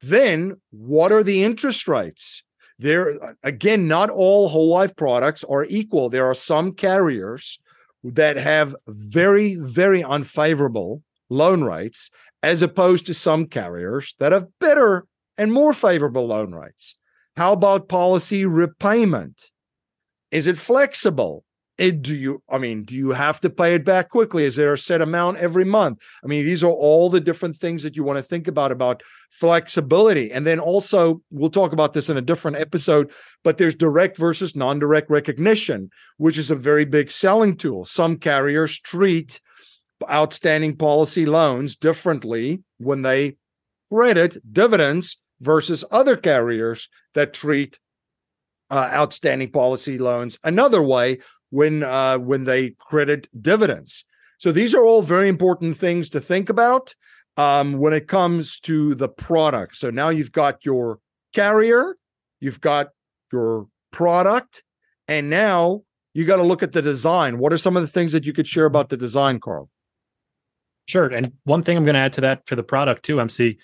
Then 0.00 0.54
what 0.70 1.12
are 1.12 1.22
the 1.22 1.44
interest 1.44 1.86
rates? 1.86 2.42
There 2.78 3.36
again, 3.42 3.86
not 3.86 4.08
all 4.08 4.48
whole 4.48 4.70
life 4.70 4.96
products 4.96 5.44
are 5.44 5.66
equal. 5.66 6.08
There 6.08 6.24
are 6.24 6.34
some 6.34 6.72
carriers 6.72 7.58
that 8.02 8.38
have 8.38 8.74
very, 8.88 9.56
very 9.56 10.02
unfavorable 10.02 11.02
loan 11.28 11.64
rates, 11.64 12.10
as 12.42 12.62
opposed 12.62 13.06
to 13.06 13.14
some 13.14 13.46
carriers 13.46 14.14
that 14.18 14.32
have 14.32 14.48
better 14.60 15.06
and 15.38 15.52
more 15.52 15.72
favorable 15.72 16.26
loan 16.26 16.54
rates. 16.54 16.96
How 17.36 17.52
about 17.52 17.88
policy 17.88 18.44
repayment? 18.44 19.50
Is 20.30 20.46
it 20.46 20.58
flexible? 20.58 21.44
It, 21.76 22.02
do 22.02 22.14
you, 22.14 22.40
I 22.48 22.58
mean, 22.58 22.84
do 22.84 22.94
you 22.94 23.10
have 23.10 23.40
to 23.40 23.50
pay 23.50 23.74
it 23.74 23.84
back 23.84 24.10
quickly? 24.10 24.44
Is 24.44 24.54
there 24.54 24.72
a 24.72 24.78
set 24.78 25.02
amount 25.02 25.38
every 25.38 25.64
month? 25.64 25.98
I 26.22 26.28
mean, 26.28 26.44
these 26.44 26.62
are 26.62 26.70
all 26.70 27.10
the 27.10 27.20
different 27.20 27.56
things 27.56 27.82
that 27.82 27.96
you 27.96 28.04
want 28.04 28.16
to 28.18 28.22
think 28.22 28.46
about 28.46 28.70
about 28.70 29.02
flexibility. 29.30 30.30
And 30.30 30.46
then 30.46 30.60
also, 30.60 31.20
we'll 31.32 31.50
talk 31.50 31.72
about 31.72 31.92
this 31.92 32.08
in 32.08 32.16
a 32.16 32.22
different 32.22 32.58
episode, 32.58 33.10
but 33.42 33.58
there's 33.58 33.74
direct 33.74 34.16
versus 34.16 34.54
non 34.54 34.78
direct 34.78 35.10
recognition, 35.10 35.90
which 36.16 36.38
is 36.38 36.52
a 36.52 36.56
very 36.56 36.84
big 36.84 37.10
selling 37.10 37.56
tool. 37.56 37.84
Some 37.84 38.18
carriers 38.18 38.78
treat 38.78 39.40
outstanding 40.10 40.76
policy 40.76 41.26
loans 41.26 41.76
differently 41.76 42.62
when 42.78 43.02
they 43.02 43.36
credit 43.90 44.36
dividends 44.52 45.18
versus 45.40 45.84
other 45.90 46.16
carriers 46.16 46.88
that 47.14 47.32
treat 47.32 47.78
uh, 48.70 48.90
outstanding 48.92 49.50
policy 49.50 49.98
loans 49.98 50.38
another 50.42 50.82
way 50.82 51.18
when 51.50 51.82
uh, 51.82 52.18
when 52.18 52.44
they 52.44 52.70
credit 52.70 53.28
dividends. 53.40 54.04
So 54.38 54.52
these 54.52 54.74
are 54.74 54.84
all 54.84 55.02
very 55.02 55.28
important 55.28 55.78
things 55.78 56.08
to 56.10 56.20
think 56.20 56.48
about 56.48 56.94
um, 57.36 57.78
when 57.78 57.92
it 57.92 58.08
comes 58.08 58.58
to 58.60 58.94
the 58.94 59.08
product. 59.08 59.76
So 59.76 59.90
now 59.90 60.08
you've 60.08 60.32
got 60.32 60.64
your 60.64 60.98
carrier, 61.32 61.96
you've 62.40 62.60
got 62.60 62.88
your 63.32 63.68
product, 63.92 64.62
and 65.06 65.30
now 65.30 65.82
you 66.14 66.24
got 66.24 66.36
to 66.36 66.42
look 66.42 66.62
at 66.62 66.72
the 66.72 66.82
design. 66.82 67.38
What 67.38 67.52
are 67.52 67.58
some 67.58 67.76
of 67.76 67.82
the 67.82 67.88
things 67.88 68.12
that 68.12 68.24
you 68.24 68.32
could 68.32 68.46
share 68.46 68.66
about 68.66 68.88
the 68.88 68.96
design, 68.96 69.40
Karl? 69.40 69.68
Sure. 70.86 71.06
And 71.06 71.32
one 71.44 71.62
thing 71.62 71.76
I'm 71.76 71.84
going 71.84 71.94
to 71.94 72.00
add 72.00 72.12
to 72.14 72.20
that 72.22 72.46
for 72.46 72.56
the 72.56 72.62
product 72.62 73.04
too, 73.04 73.20
MC, 73.20 73.58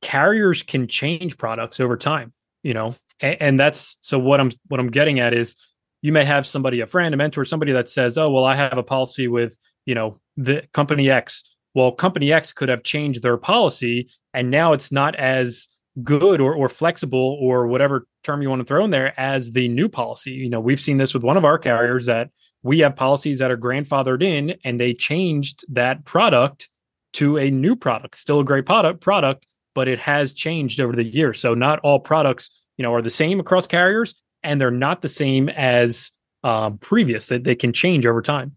carriers 0.00 0.62
can 0.62 0.86
change 0.86 1.36
products 1.36 1.80
over 1.80 1.96
time, 1.96 2.32
you 2.62 2.74
know, 2.74 2.94
and, 3.20 3.36
and, 3.40 3.60
that's 3.60 3.96
so 4.00 4.18
what 4.18 4.40
I'm 4.40 4.50
what 4.68 4.80
I'm 4.80 4.90
getting 4.90 5.20
at 5.20 5.32
is 5.32 5.56
you 6.02 6.12
may 6.12 6.24
have 6.24 6.46
somebody, 6.46 6.80
a 6.80 6.86
friend, 6.86 7.14
a 7.14 7.16
mentor, 7.16 7.44
somebody 7.44 7.72
that 7.72 7.88
says, 7.88 8.18
Oh, 8.18 8.30
well, 8.30 8.44
I 8.44 8.54
have 8.54 8.76
a 8.76 8.82
policy 8.82 9.28
with, 9.28 9.56
you 9.86 9.94
know, 9.94 10.18
the 10.36 10.66
company 10.72 11.10
X. 11.10 11.44
Well, 11.74 11.92
company 11.92 12.32
X 12.32 12.52
could 12.52 12.68
have 12.68 12.82
changed 12.82 13.22
their 13.22 13.36
policy 13.36 14.08
and 14.34 14.50
now 14.50 14.72
it's 14.72 14.90
not 14.90 15.14
as 15.14 15.68
good 16.02 16.40
or, 16.40 16.54
or 16.54 16.68
flexible 16.68 17.38
or 17.40 17.66
whatever 17.66 18.06
term 18.24 18.42
you 18.42 18.50
want 18.50 18.60
to 18.60 18.64
throw 18.64 18.84
in 18.84 18.90
there 18.90 19.18
as 19.18 19.52
the 19.52 19.68
new 19.68 19.88
policy. 19.88 20.32
You 20.32 20.50
know, 20.50 20.60
we've 20.60 20.80
seen 20.80 20.96
this 20.96 21.14
with 21.14 21.22
one 21.22 21.36
of 21.36 21.44
our 21.44 21.58
carriers 21.58 22.06
that 22.06 22.30
we 22.62 22.80
have 22.80 22.96
policies 22.96 23.38
that 23.38 23.50
are 23.50 23.56
grandfathered 23.56 24.22
in 24.22 24.56
and 24.64 24.80
they 24.80 24.94
changed 24.94 25.64
that 25.68 26.04
product 26.04 26.68
to 27.14 27.38
a 27.38 27.50
new 27.50 27.76
product. 27.76 28.16
Still 28.16 28.40
a 28.40 28.44
great 28.44 28.66
product 28.66 29.00
product 29.00 29.46
but 29.74 29.88
it 29.88 29.98
has 29.98 30.32
changed 30.32 30.78
over 30.78 30.94
the 30.94 31.02
years. 31.02 31.40
So 31.40 31.52
not 31.54 31.80
all 31.80 32.00
products 32.00 32.50
you 32.76 32.82
know 32.82 32.94
are 32.94 33.02
the 33.02 33.10
same 33.10 33.38
across 33.38 33.66
carriers 33.66 34.14
and 34.42 34.60
they're 34.60 34.70
not 34.70 35.02
the 35.02 35.08
same 35.08 35.48
as 35.48 36.10
um, 36.42 36.78
previous. 36.78 37.28
That 37.28 37.44
they 37.44 37.54
can 37.54 37.72
change 37.72 38.04
over 38.04 38.22
time. 38.22 38.56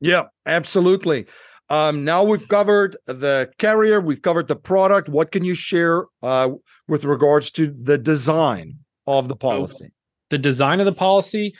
Yeah 0.00 0.24
absolutely 0.46 1.26
um, 1.70 2.04
now 2.04 2.22
we've 2.24 2.46
covered 2.48 2.96
the 3.06 3.50
carrier 3.58 4.00
we've 4.00 4.22
covered 4.22 4.48
the 4.48 4.56
product. 4.56 5.08
What 5.08 5.32
can 5.32 5.44
you 5.44 5.54
share 5.54 6.06
uh, 6.22 6.50
with 6.88 7.04
regards 7.04 7.50
to 7.52 7.74
the 7.82 7.96
design 7.96 8.78
of 9.06 9.28
the 9.28 9.36
policy? 9.36 9.92
the 10.30 10.38
design 10.38 10.80
of 10.80 10.86
the 10.86 10.92
policy 10.92 11.54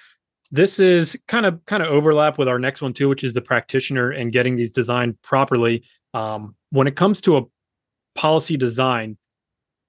this 0.53 0.81
is 0.81 1.21
kind 1.29 1.47
of 1.47 1.65
kind 1.67 1.83
of 1.83 1.91
overlap 1.91 2.39
with 2.39 2.49
our 2.49 2.59
next 2.59 2.81
one 2.81 2.93
too 2.93 3.09
which 3.09 3.23
is 3.23 3.35
the 3.35 3.43
practitioner 3.43 4.11
and 4.11 4.33
getting 4.33 4.57
these 4.57 4.71
designed 4.71 5.21
properly. 5.23 5.85
Um, 6.15 6.57
when 6.71 6.87
it 6.87 6.97
comes 6.97 7.21
to 7.23 7.37
a 7.37 7.43
policy 8.17 8.57
design 8.57 9.17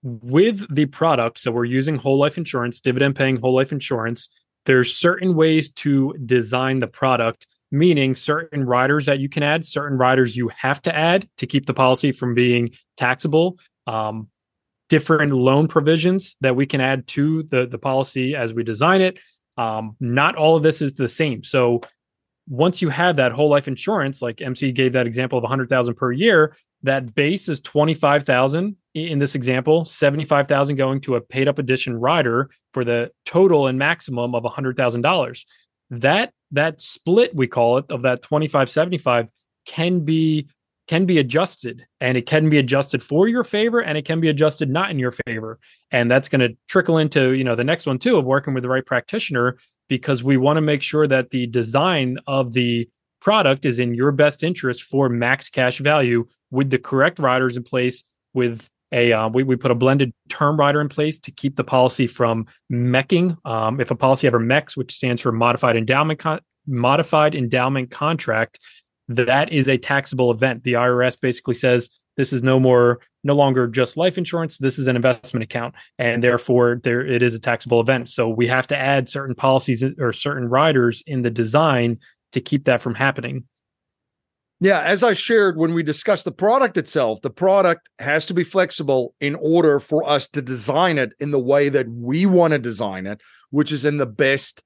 with 0.03 0.63
the 0.73 0.85
product 0.87 1.39
so 1.39 1.51
we're 1.51 1.65
using 1.65 1.95
whole 1.95 2.17
life 2.17 2.37
insurance 2.37 2.81
dividend 2.81 3.15
paying 3.15 3.37
whole 3.37 3.55
life 3.55 3.71
insurance 3.71 4.29
there's 4.65 4.95
certain 4.95 5.35
ways 5.35 5.71
to 5.71 6.13
design 6.25 6.79
the 6.79 6.87
product 6.87 7.47
meaning 7.71 8.15
certain 8.15 8.65
riders 8.65 9.05
that 9.05 9.19
you 9.19 9.29
can 9.29 9.43
add 9.43 9.65
certain 9.65 9.97
riders 9.97 10.35
you 10.35 10.49
have 10.49 10.81
to 10.81 10.95
add 10.95 11.27
to 11.37 11.47
keep 11.47 11.65
the 11.65 11.73
policy 11.73 12.11
from 12.11 12.33
being 12.33 12.69
taxable 12.97 13.57
um, 13.87 14.27
different 14.89 15.31
loan 15.31 15.67
provisions 15.67 16.35
that 16.41 16.55
we 16.55 16.65
can 16.65 16.81
add 16.81 17.07
to 17.07 17.43
the 17.43 17.65
the 17.65 17.77
policy 17.79 18.35
as 18.35 18.53
we 18.53 18.63
design 18.63 19.01
it 19.01 19.19
um, 19.57 19.95
not 19.99 20.35
all 20.35 20.55
of 20.55 20.63
this 20.63 20.81
is 20.81 20.93
the 20.93 21.09
same. 21.09 21.43
So 21.43 21.81
once 22.47 22.81
you 22.81 22.89
have 22.89 23.15
that 23.17 23.31
whole 23.31 23.49
life 23.49 23.67
insurance, 23.67 24.21
like 24.21 24.41
MC 24.41 24.71
gave 24.71 24.93
that 24.93 25.07
example 25.07 25.37
of 25.37 25.43
100,000 25.43 25.95
per 25.95 26.11
year, 26.11 26.55
that 26.83 27.13
base 27.13 27.47
is 27.47 27.59
25,000 27.59 28.75
in 28.95 29.19
this 29.19 29.35
example, 29.35 29.85
75,000 29.85 30.75
going 30.75 30.99
to 31.01 31.15
a 31.15 31.21
paid 31.21 31.47
up 31.47 31.59
addition 31.59 31.95
rider 31.95 32.49
for 32.73 32.83
the 32.83 33.11
total 33.25 33.67
and 33.67 33.77
maximum 33.77 34.33
of 34.33 34.43
$100,000. 34.43 35.45
That 35.91 36.33
that 36.51 36.81
split 36.81 37.35
we 37.35 37.47
call 37.47 37.77
it 37.77 37.85
of 37.89 38.01
that 38.01 38.21
25 38.23 38.69
75 38.69 39.29
can 39.65 39.99
be 39.99 40.47
can 40.87 41.05
be 41.05 41.19
adjusted. 41.19 41.85
And 42.01 42.17
it 42.17 42.25
can 42.25 42.49
be 42.49 42.57
adjusted 42.57 43.01
for 43.01 43.27
your 43.27 43.43
favor 43.43 43.79
and 43.79 43.97
it 43.97 44.03
can 44.03 44.19
be 44.19 44.27
adjusted 44.27 44.69
not 44.69 44.91
in 44.91 44.99
your 44.99 45.13
favor. 45.25 45.57
And 45.91 46.11
that's 46.11 46.27
going 46.27 46.41
to 46.41 46.57
trickle 46.67 46.97
into 46.97 47.31
you 47.31 47.43
know 47.43 47.55
the 47.55 47.63
next 47.63 47.85
one 47.85 47.99
too 47.99 48.17
of 48.17 48.25
working 48.25 48.53
with 48.53 48.63
the 48.63 48.69
right 48.69 48.85
practitioner 48.85 49.57
because 49.87 50.23
we 50.23 50.37
want 50.37 50.57
to 50.57 50.61
make 50.61 50.81
sure 50.81 51.07
that 51.07 51.29
the 51.29 51.47
design 51.47 52.17
of 52.27 52.53
the 52.53 52.89
product 53.21 53.65
is 53.65 53.77
in 53.77 53.93
your 53.93 54.11
best 54.11 54.43
interest 54.43 54.83
for 54.83 55.09
max 55.09 55.47
cash 55.47 55.77
value 55.77 56.25
with 56.49 56.69
the 56.69 56.79
correct 56.79 57.19
riders 57.19 57.55
in 57.55 57.63
place 57.63 58.03
with 58.33 58.67
a 58.91 59.13
uh, 59.13 59.29
we, 59.29 59.43
we 59.43 59.55
put 59.55 59.71
a 59.71 59.75
blended 59.75 60.13
term 60.29 60.57
rider 60.57 60.81
in 60.81 60.89
place 60.89 61.19
to 61.19 61.31
keep 61.31 61.55
the 61.55 61.63
policy 61.63 62.07
from 62.07 62.45
mecking. 62.71 63.37
Um, 63.45 63.79
if 63.79 63.91
a 63.91 63.95
policy 63.95 64.27
ever 64.27 64.39
mecks 64.39 64.75
which 64.75 64.93
stands 64.93 65.21
for 65.21 65.31
modified 65.31 65.75
endowment 65.75 66.19
con- 66.19 66.41
modified 66.67 67.35
endowment 67.35 67.91
contract 67.91 68.59
that 69.15 69.51
is 69.51 69.67
a 69.67 69.77
taxable 69.77 70.31
event. 70.31 70.63
The 70.63 70.73
irs 70.73 71.19
basically 71.19 71.55
says 71.55 71.89
this 72.17 72.33
is 72.33 72.43
no 72.43 72.59
more 72.59 72.99
no 73.23 73.35
longer 73.35 73.67
just 73.67 73.97
life 73.97 74.17
insurance. 74.17 74.57
This 74.57 74.79
is 74.79 74.87
an 74.87 74.95
investment 74.95 75.43
account 75.43 75.75
and 75.99 76.23
therefore 76.23 76.81
there 76.83 77.05
it 77.05 77.21
is 77.21 77.33
a 77.33 77.39
taxable 77.39 77.79
event. 77.79 78.09
So 78.09 78.29
we 78.29 78.47
have 78.47 78.67
to 78.67 78.77
add 78.77 79.09
certain 79.09 79.35
policies 79.35 79.83
or 79.99 80.11
certain 80.11 80.47
riders 80.47 81.03
in 81.05 81.21
the 81.21 81.29
design 81.29 81.99
to 82.31 82.41
keep 82.41 82.65
that 82.65 82.81
from 82.81 82.95
happening. 82.95 83.43
Yeah, 84.63 84.81
as 84.81 85.01
I 85.01 85.13
shared 85.13 85.57
when 85.57 85.73
we 85.73 85.81
discussed 85.81 86.23
the 86.23 86.31
product 86.31 86.77
itself, 86.77 87.19
the 87.21 87.31
product 87.31 87.89
has 87.97 88.27
to 88.27 88.35
be 88.35 88.43
flexible 88.43 89.15
in 89.19 89.33
order 89.33 89.79
for 89.79 90.07
us 90.07 90.27
to 90.29 90.41
design 90.41 90.99
it 90.99 91.13
in 91.19 91.31
the 91.31 91.39
way 91.39 91.67
that 91.69 91.89
we 91.89 92.27
want 92.27 92.51
to 92.51 92.59
design 92.59 93.07
it, 93.07 93.21
which 93.49 93.71
is 93.71 93.85
in 93.85 93.97
the 93.97 94.05
best 94.05 94.61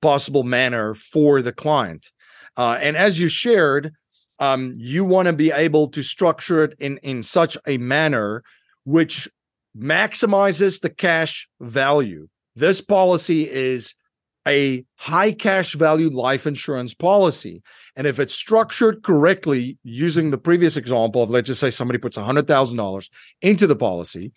possible 0.00 0.44
manner 0.44 0.94
for 0.94 1.42
the 1.42 1.52
client. 1.52 2.10
Uh, 2.56 2.78
and 2.80 2.96
as 2.96 3.20
you 3.20 3.28
shared, 3.28 3.92
um, 4.38 4.74
you 4.78 5.04
want 5.04 5.26
to 5.26 5.34
be 5.34 5.52
able 5.52 5.88
to 5.88 6.02
structure 6.02 6.64
it 6.64 6.74
in 6.78 6.96
in 7.02 7.22
such 7.22 7.58
a 7.66 7.76
manner 7.76 8.42
which 8.84 9.28
maximizes 9.76 10.80
the 10.80 10.88
cash 10.90 11.50
value. 11.60 12.28
This 12.56 12.80
policy 12.80 13.48
is 13.48 13.94
a 14.48 14.84
high 14.96 15.30
cash 15.30 15.74
value 15.74 16.10
life 16.10 16.46
insurance 16.46 16.94
policy. 16.94 17.62
And 17.94 18.06
if 18.06 18.18
it's 18.18 18.34
structured 18.34 19.02
correctly, 19.02 19.76
using 19.84 20.30
the 20.30 20.38
previous 20.38 20.76
example 20.76 21.22
of 21.22 21.30
let's 21.30 21.48
just 21.48 21.60
say 21.60 21.70
somebody 21.70 21.98
puts 21.98 22.16
$100,000 22.16 23.10
into 23.42 23.66
the 23.66 23.76
policy, 23.76 24.32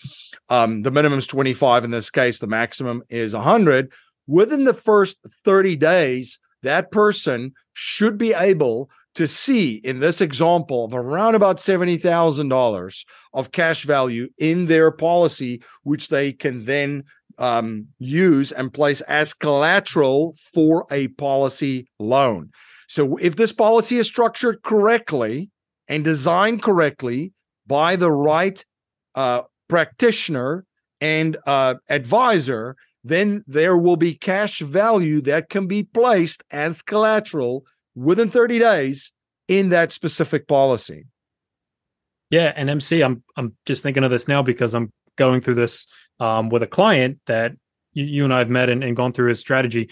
um, 0.49 0.81
the 0.81 0.91
minimum 0.91 1.19
is 1.19 1.27
25 1.27 1.85
in 1.85 1.91
this 1.91 2.09
case, 2.09 2.39
the 2.39 2.47
maximum 2.47 3.03
is 3.09 3.33
100. 3.33 3.91
Within 4.27 4.65
the 4.65 4.73
first 4.73 5.19
30 5.45 5.77
days, 5.77 6.39
that 6.61 6.91
person 6.91 7.53
should 7.73 8.17
be 8.17 8.33
able 8.33 8.89
to 9.15 9.27
see 9.27 9.75
in 9.75 9.99
this 9.99 10.21
example 10.21 10.85
of 10.85 10.93
around 10.93 11.35
about 11.35 11.57
$70,000 11.57 13.05
of 13.33 13.51
cash 13.51 13.83
value 13.83 14.29
in 14.37 14.65
their 14.65 14.91
policy, 14.91 15.61
which 15.83 16.07
they 16.07 16.31
can 16.31 16.65
then 16.65 17.03
um, 17.41 17.87
use 17.97 18.51
and 18.51 18.71
place 18.71 19.01
as 19.01 19.33
collateral 19.33 20.35
for 20.53 20.85
a 20.91 21.07
policy 21.09 21.87
loan. 21.99 22.51
So, 22.87 23.17
if 23.17 23.35
this 23.35 23.51
policy 23.51 23.97
is 23.97 24.07
structured 24.07 24.61
correctly 24.63 25.49
and 25.87 26.03
designed 26.03 26.61
correctly 26.61 27.33
by 27.65 27.95
the 27.95 28.11
right 28.11 28.63
uh, 29.15 29.41
practitioner 29.67 30.65
and 30.99 31.37
uh, 31.47 31.75
advisor, 31.89 32.75
then 33.03 33.43
there 33.47 33.75
will 33.75 33.97
be 33.97 34.13
cash 34.13 34.59
value 34.59 35.21
that 35.21 35.49
can 35.49 35.65
be 35.65 35.83
placed 35.83 36.43
as 36.51 36.81
collateral 36.81 37.65
within 37.95 38.29
30 38.29 38.59
days 38.59 39.11
in 39.47 39.69
that 39.69 39.91
specific 39.91 40.47
policy. 40.47 41.05
Yeah, 42.29 42.53
and 42.55 42.69
MC, 42.69 43.01
I'm 43.01 43.23
I'm 43.35 43.57
just 43.65 43.83
thinking 43.83 44.03
of 44.03 44.11
this 44.11 44.27
now 44.27 44.41
because 44.41 44.73
I'm 44.73 44.91
going 45.17 45.41
through 45.41 45.55
this 45.55 45.87
um, 46.19 46.49
with 46.49 46.63
a 46.63 46.67
client 46.67 47.19
that 47.27 47.53
you, 47.93 48.05
you 48.05 48.23
and 48.23 48.33
I 48.33 48.39
have 48.39 48.49
met 48.49 48.69
and, 48.69 48.83
and 48.83 48.95
gone 48.95 49.13
through 49.13 49.29
his 49.29 49.39
strategy. 49.39 49.89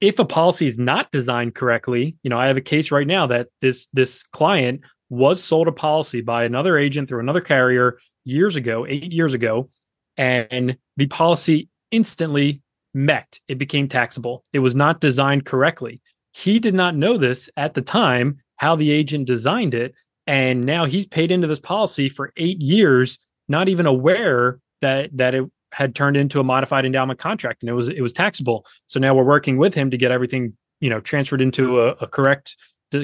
If 0.00 0.18
a 0.18 0.24
policy 0.24 0.66
is 0.66 0.78
not 0.78 1.12
designed 1.12 1.54
correctly, 1.54 2.16
you 2.22 2.30
know, 2.30 2.38
I 2.38 2.48
have 2.48 2.56
a 2.56 2.62
case 2.62 2.90
right 2.90 3.06
now 3.06 3.26
that 3.28 3.48
this 3.60 3.88
this 3.92 4.24
client 4.24 4.82
was 5.10 5.42
sold 5.42 5.68
a 5.68 5.72
policy 5.72 6.22
by 6.22 6.44
another 6.44 6.78
agent 6.78 7.08
through 7.08 7.20
another 7.20 7.40
carrier 7.40 7.98
years 8.24 8.56
ago, 8.56 8.86
eight 8.88 9.12
years 9.12 9.34
ago, 9.34 9.68
and 10.16 10.76
the 10.96 11.06
policy 11.06 11.68
instantly 11.90 12.62
met. 12.94 13.38
It 13.48 13.58
became 13.58 13.88
taxable. 13.88 14.44
It 14.52 14.58
was 14.60 14.74
not 14.74 15.00
designed 15.00 15.44
correctly. 15.44 16.00
He 16.32 16.58
did 16.58 16.74
not 16.74 16.96
know 16.96 17.18
this 17.18 17.50
at 17.56 17.74
the 17.74 17.82
time, 17.82 18.38
how 18.56 18.76
the 18.76 18.90
agent 18.90 19.26
designed 19.26 19.74
it. 19.74 19.94
And 20.26 20.64
now 20.64 20.84
he's 20.84 21.06
paid 21.06 21.30
into 21.30 21.46
this 21.46 21.60
policy 21.60 22.08
for 22.08 22.32
eight 22.36 22.60
years, 22.60 23.18
not 23.52 23.68
even 23.68 23.86
aware 23.86 24.58
that 24.80 25.16
that 25.16 25.36
it 25.36 25.44
had 25.72 25.94
turned 25.94 26.16
into 26.16 26.40
a 26.40 26.44
modified 26.44 26.84
endowment 26.84 27.18
contract 27.18 27.62
and 27.62 27.70
it 27.70 27.74
was 27.74 27.88
it 27.88 28.00
was 28.00 28.12
taxable. 28.12 28.66
So 28.88 28.98
now 28.98 29.14
we're 29.14 29.22
working 29.22 29.56
with 29.58 29.74
him 29.74 29.90
to 29.92 29.96
get 29.96 30.10
everything, 30.10 30.56
you 30.80 30.90
know, 30.90 30.98
transferred 30.98 31.40
into 31.40 31.80
a, 31.80 31.90
a 32.00 32.08
correct 32.08 32.56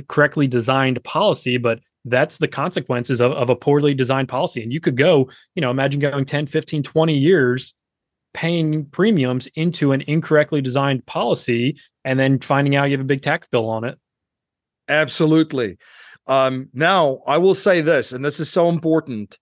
correctly 0.08 0.48
designed 0.48 1.02
policy, 1.04 1.56
but 1.56 1.80
that's 2.04 2.38
the 2.38 2.48
consequences 2.48 3.20
of, 3.20 3.32
of 3.32 3.50
a 3.50 3.56
poorly 3.56 3.94
designed 3.94 4.28
policy. 4.28 4.62
And 4.62 4.72
you 4.72 4.80
could 4.80 4.96
go, 4.96 5.30
you 5.54 5.62
know, 5.62 5.70
imagine 5.70 6.00
going 6.00 6.24
10, 6.24 6.46
15, 6.46 6.82
20 6.82 7.14
years 7.14 7.74
paying 8.34 8.84
premiums 8.86 9.46
into 9.54 9.92
an 9.92 10.02
incorrectly 10.02 10.60
designed 10.60 11.04
policy 11.06 11.78
and 12.04 12.18
then 12.18 12.38
finding 12.38 12.76
out 12.76 12.84
you 12.84 12.92
have 12.92 13.00
a 13.00 13.04
big 13.04 13.22
tax 13.22 13.48
bill 13.48 13.68
on 13.68 13.84
it. 13.84 13.98
Absolutely. 14.88 15.78
Um, 16.26 16.68
now, 16.74 17.20
I 17.26 17.38
will 17.38 17.54
say 17.54 17.80
this, 17.80 18.12
and 18.12 18.24
this 18.24 18.38
is 18.38 18.50
so 18.50 18.68
important. 18.68 19.38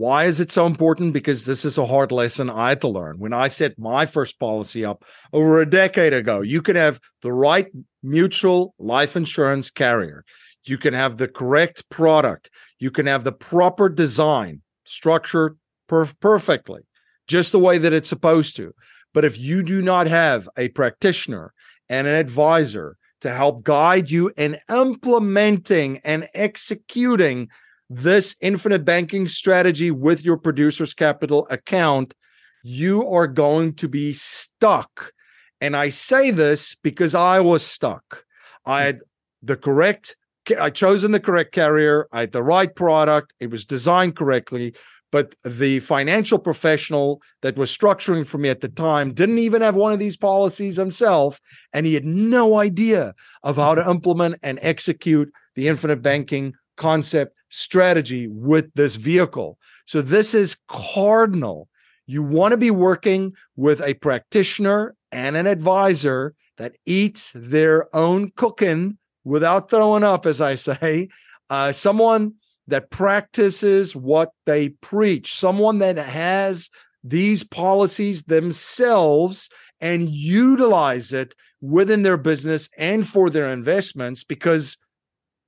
Why 0.00 0.24
is 0.24 0.40
it 0.40 0.50
so 0.50 0.64
important? 0.64 1.12
Because 1.12 1.44
this 1.44 1.62
is 1.62 1.76
a 1.76 1.84
hard 1.84 2.10
lesson 2.10 2.48
I 2.48 2.70
had 2.70 2.80
to 2.80 2.88
learn. 2.88 3.18
When 3.18 3.34
I 3.34 3.48
set 3.48 3.78
my 3.78 4.06
first 4.06 4.40
policy 4.40 4.82
up 4.82 5.04
over 5.30 5.58
a 5.58 5.68
decade 5.68 6.14
ago, 6.14 6.40
you 6.40 6.62
can 6.62 6.74
have 6.74 6.98
the 7.20 7.34
right 7.34 7.66
mutual 8.02 8.74
life 8.78 9.14
insurance 9.14 9.68
carrier. 9.68 10.24
You 10.64 10.78
can 10.78 10.94
have 10.94 11.18
the 11.18 11.28
correct 11.28 11.86
product. 11.90 12.48
You 12.78 12.90
can 12.90 13.04
have 13.04 13.24
the 13.24 13.32
proper 13.32 13.90
design 13.90 14.62
structured 14.86 15.58
perf- 15.86 16.18
perfectly, 16.18 16.80
just 17.26 17.52
the 17.52 17.58
way 17.58 17.76
that 17.76 17.92
it's 17.92 18.08
supposed 18.08 18.56
to. 18.56 18.72
But 19.12 19.26
if 19.26 19.38
you 19.38 19.62
do 19.62 19.82
not 19.82 20.06
have 20.06 20.48
a 20.56 20.68
practitioner 20.68 21.52
and 21.90 22.06
an 22.06 22.14
advisor 22.14 22.96
to 23.20 23.34
help 23.34 23.64
guide 23.64 24.10
you 24.10 24.32
in 24.38 24.56
implementing 24.70 25.98
and 26.04 26.26
executing 26.32 27.50
this 27.90 28.36
infinite 28.40 28.84
banking 28.84 29.26
strategy 29.26 29.90
with 29.90 30.24
your 30.24 30.36
producer's 30.36 30.94
capital 30.94 31.46
account, 31.50 32.14
you 32.62 33.06
are 33.06 33.26
going 33.26 33.74
to 33.74 33.88
be 33.88 34.12
stuck. 34.12 35.12
And 35.60 35.76
I 35.76 35.88
say 35.88 36.30
this 36.30 36.76
because 36.82 37.14
I 37.16 37.40
was 37.40 37.66
stuck. 37.66 38.24
I 38.64 38.84
had 38.84 39.00
the 39.42 39.56
correct, 39.56 40.16
I 40.58 40.70
chosen 40.70 41.10
the 41.10 41.20
correct 41.20 41.52
carrier, 41.52 42.06
I 42.12 42.20
had 42.20 42.32
the 42.32 42.44
right 42.44 42.74
product, 42.74 43.34
it 43.40 43.50
was 43.50 43.64
designed 43.64 44.14
correctly. 44.14 44.74
But 45.10 45.34
the 45.42 45.80
financial 45.80 46.38
professional 46.38 47.20
that 47.42 47.56
was 47.56 47.76
structuring 47.76 48.24
for 48.24 48.38
me 48.38 48.48
at 48.48 48.60
the 48.60 48.68
time 48.68 49.12
didn't 49.12 49.40
even 49.40 49.60
have 49.60 49.74
one 49.74 49.92
of 49.92 49.98
these 49.98 50.16
policies 50.16 50.76
himself. 50.76 51.40
And 51.72 51.84
he 51.84 51.94
had 51.94 52.04
no 52.04 52.60
idea 52.60 53.14
of 53.42 53.56
how 53.56 53.74
to 53.74 53.90
implement 53.90 54.36
and 54.44 54.60
execute 54.62 55.32
the 55.56 55.66
infinite 55.66 56.00
banking 56.00 56.54
concept 56.76 57.34
strategy 57.50 58.28
with 58.28 58.72
this 58.74 58.96
vehicle. 58.96 59.58
So 59.84 60.00
this 60.00 60.34
is 60.34 60.56
cardinal. 60.68 61.68
You 62.06 62.22
want 62.22 62.52
to 62.52 62.56
be 62.56 62.70
working 62.70 63.34
with 63.56 63.80
a 63.80 63.94
practitioner 63.94 64.94
and 65.12 65.36
an 65.36 65.46
advisor 65.46 66.34
that 66.58 66.76
eats 66.86 67.32
their 67.34 67.94
own 67.94 68.30
cooking 68.36 68.98
without 69.24 69.70
throwing 69.70 70.04
up, 70.04 70.26
as 70.26 70.40
I 70.40 70.54
say. 70.54 71.08
Uh, 71.48 71.72
someone 71.72 72.34
that 72.68 72.90
practices 72.90 73.96
what 73.96 74.30
they 74.46 74.68
preach, 74.68 75.34
someone 75.34 75.78
that 75.78 75.96
has 75.96 76.70
these 77.02 77.42
policies 77.42 78.24
themselves 78.24 79.48
and 79.80 80.08
utilize 80.10 81.12
it 81.12 81.34
within 81.60 82.02
their 82.02 82.16
business 82.16 82.68
and 82.76 83.06
for 83.06 83.30
their 83.30 83.50
investments 83.50 84.24
because 84.24 84.76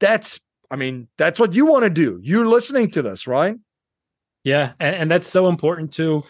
that's 0.00 0.40
I 0.72 0.76
mean, 0.76 1.08
that's 1.18 1.38
what 1.38 1.52
you 1.52 1.66
want 1.66 1.84
to 1.84 1.90
do. 1.90 2.18
You're 2.22 2.48
listening 2.48 2.90
to 2.92 3.02
this, 3.02 3.26
right? 3.26 3.56
Yeah, 4.42 4.72
and, 4.80 4.96
and 4.96 5.10
that's 5.10 5.28
so 5.28 5.48
important 5.48 5.92
too. 5.92 6.24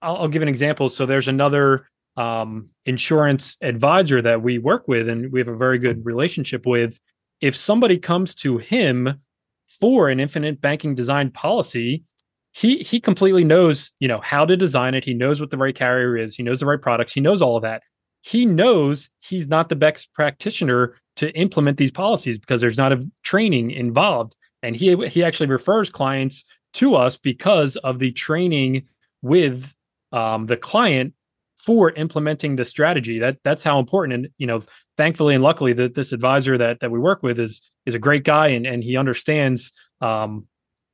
I'll, 0.00 0.16
I'll, 0.16 0.28
give 0.28 0.42
an 0.42 0.48
example. 0.48 0.88
So 0.88 1.06
there's 1.06 1.26
another 1.26 1.88
um, 2.16 2.70
insurance 2.86 3.56
advisor 3.60 4.22
that 4.22 4.42
we 4.42 4.58
work 4.58 4.86
with, 4.86 5.08
and 5.08 5.32
we 5.32 5.40
have 5.40 5.48
a 5.48 5.56
very 5.56 5.78
good 5.78 6.06
relationship 6.06 6.66
with. 6.66 7.00
If 7.40 7.56
somebody 7.56 7.98
comes 7.98 8.32
to 8.36 8.58
him 8.58 9.20
for 9.66 10.08
an 10.08 10.20
infinite 10.20 10.60
banking 10.60 10.94
design 10.94 11.32
policy, 11.32 12.04
he 12.52 12.78
he 12.78 13.00
completely 13.00 13.42
knows 13.42 13.90
you 13.98 14.06
know 14.06 14.20
how 14.20 14.46
to 14.46 14.56
design 14.56 14.94
it. 14.94 15.04
He 15.04 15.14
knows 15.14 15.40
what 15.40 15.50
the 15.50 15.58
right 15.58 15.74
carrier 15.74 16.16
is. 16.16 16.36
He 16.36 16.44
knows 16.44 16.60
the 16.60 16.66
right 16.66 16.80
products. 16.80 17.12
He 17.12 17.20
knows 17.20 17.42
all 17.42 17.56
of 17.56 17.62
that. 17.64 17.82
He 18.22 18.46
knows 18.46 19.10
he's 19.20 19.48
not 19.48 19.68
the 19.68 19.76
best 19.76 20.12
practitioner 20.12 20.96
to 21.16 21.34
implement 21.36 21.78
these 21.78 21.90
policies 21.90 22.38
because 22.38 22.60
there's 22.60 22.76
not 22.76 22.92
a 22.92 23.06
training 23.22 23.70
involved. 23.70 24.36
And 24.62 24.76
he 24.76 24.94
he 25.08 25.24
actually 25.24 25.48
refers 25.48 25.90
clients 25.90 26.44
to 26.74 26.94
us 26.94 27.16
because 27.16 27.76
of 27.76 27.98
the 27.98 28.12
training 28.12 28.86
with 29.22 29.74
um, 30.12 30.46
the 30.46 30.56
client 30.56 31.14
for 31.58 31.90
implementing 31.92 32.56
the 32.56 32.64
strategy. 32.64 33.18
That 33.18 33.38
that's 33.42 33.64
how 33.64 33.78
important. 33.78 34.12
And 34.14 34.28
you 34.38 34.46
know 34.46 34.60
thankfully 34.96 35.34
and 35.34 35.42
luckily 35.42 35.72
that 35.72 35.94
this 35.94 36.12
advisor 36.12 36.58
that 36.58 36.80
that 36.80 36.90
we 36.90 36.98
work 36.98 37.22
with 37.22 37.38
is 37.38 37.62
is 37.86 37.94
a 37.94 37.98
great 37.98 38.24
guy 38.24 38.48
and 38.48 38.66
and 38.66 38.84
he 38.84 38.98
understands 38.98 39.72
um, 40.02 40.46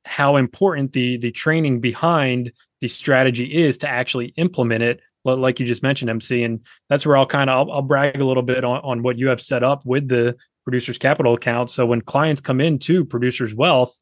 how 0.05 0.37
important 0.37 0.93
the 0.93 1.17
the 1.17 1.31
training 1.31 1.81
behind 1.81 2.51
the 2.79 2.87
strategy 2.87 3.45
is 3.53 3.77
to 3.77 3.87
actually 3.87 4.27
implement 4.37 4.83
it 4.83 5.01
like 5.35 5.59
you 5.59 5.65
just 5.65 5.83
mentioned 5.83 6.09
mc 6.09 6.43
and 6.43 6.65
that's 6.89 7.05
where 7.05 7.17
i'll 7.17 7.25
kind 7.25 7.49
of 7.49 7.67
I'll, 7.67 7.75
I'll, 7.75 7.81
brag 7.81 8.19
a 8.19 8.25
little 8.25 8.43
bit 8.43 8.63
on, 8.63 8.79
on 8.83 9.03
what 9.03 9.17
you 9.17 9.27
have 9.27 9.41
set 9.41 9.63
up 9.63 9.85
with 9.85 10.07
the 10.07 10.35
producers 10.63 10.97
capital 10.97 11.33
account 11.33 11.71
so 11.71 11.85
when 11.85 12.01
clients 12.01 12.41
come 12.41 12.61
into 12.61 13.05
producers 13.05 13.53
wealth 13.53 13.95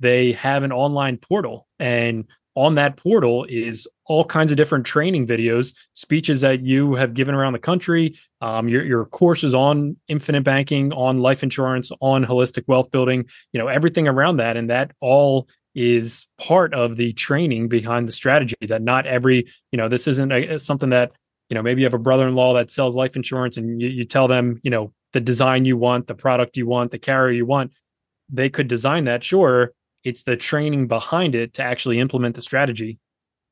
they 0.00 0.32
have 0.32 0.62
an 0.62 0.72
online 0.72 1.16
portal 1.16 1.66
and 1.78 2.26
on 2.54 2.74
that 2.74 2.96
portal 2.96 3.46
is 3.48 3.88
all 4.04 4.24
kinds 4.24 4.50
of 4.50 4.56
different 4.56 4.84
training 4.84 5.26
videos, 5.26 5.74
speeches 5.94 6.42
that 6.42 6.62
you 6.62 6.94
have 6.94 7.14
given 7.14 7.34
around 7.34 7.54
the 7.54 7.58
country, 7.58 8.18
um, 8.40 8.68
your, 8.68 8.84
your 8.84 9.06
courses 9.06 9.54
on 9.54 9.96
infinite 10.08 10.44
banking, 10.44 10.92
on 10.92 11.20
life 11.20 11.42
insurance, 11.42 11.90
on 12.00 12.24
holistic 12.24 12.64
wealth 12.66 12.90
building, 12.90 13.24
you 13.52 13.58
know, 13.58 13.68
everything 13.68 14.06
around 14.06 14.36
that. 14.36 14.56
And 14.56 14.68
that 14.68 14.92
all 15.00 15.48
is 15.74 16.26
part 16.38 16.74
of 16.74 16.96
the 16.96 17.12
training 17.14 17.68
behind 17.68 18.06
the 18.06 18.12
strategy 18.12 18.56
that 18.68 18.82
not 18.82 19.06
every, 19.06 19.46
you 19.70 19.76
know, 19.76 19.88
this 19.88 20.06
isn't 20.06 20.32
a, 20.32 20.58
something 20.58 20.90
that, 20.90 21.12
you 21.48 21.54
know, 21.54 21.62
maybe 21.62 21.80
you 21.80 21.86
have 21.86 21.94
a 21.94 21.98
brother-in-law 21.98 22.54
that 22.54 22.70
sells 22.70 22.94
life 22.94 23.16
insurance 23.16 23.56
and 23.56 23.80
you, 23.80 23.88
you 23.88 24.04
tell 24.04 24.28
them, 24.28 24.60
you 24.62 24.70
know, 24.70 24.92
the 25.12 25.20
design 25.20 25.64
you 25.64 25.76
want, 25.76 26.06
the 26.06 26.14
product 26.14 26.56
you 26.56 26.66
want, 26.66 26.90
the 26.90 26.98
carrier 26.98 27.32
you 27.32 27.46
want. 27.46 27.72
They 28.30 28.48
could 28.48 28.68
design 28.68 29.04
that, 29.04 29.22
sure. 29.22 29.72
It's 30.04 30.24
the 30.24 30.36
training 30.36 30.88
behind 30.88 31.34
it 31.34 31.54
to 31.54 31.62
actually 31.62 32.00
implement 32.00 32.34
the 32.34 32.42
strategy 32.42 32.98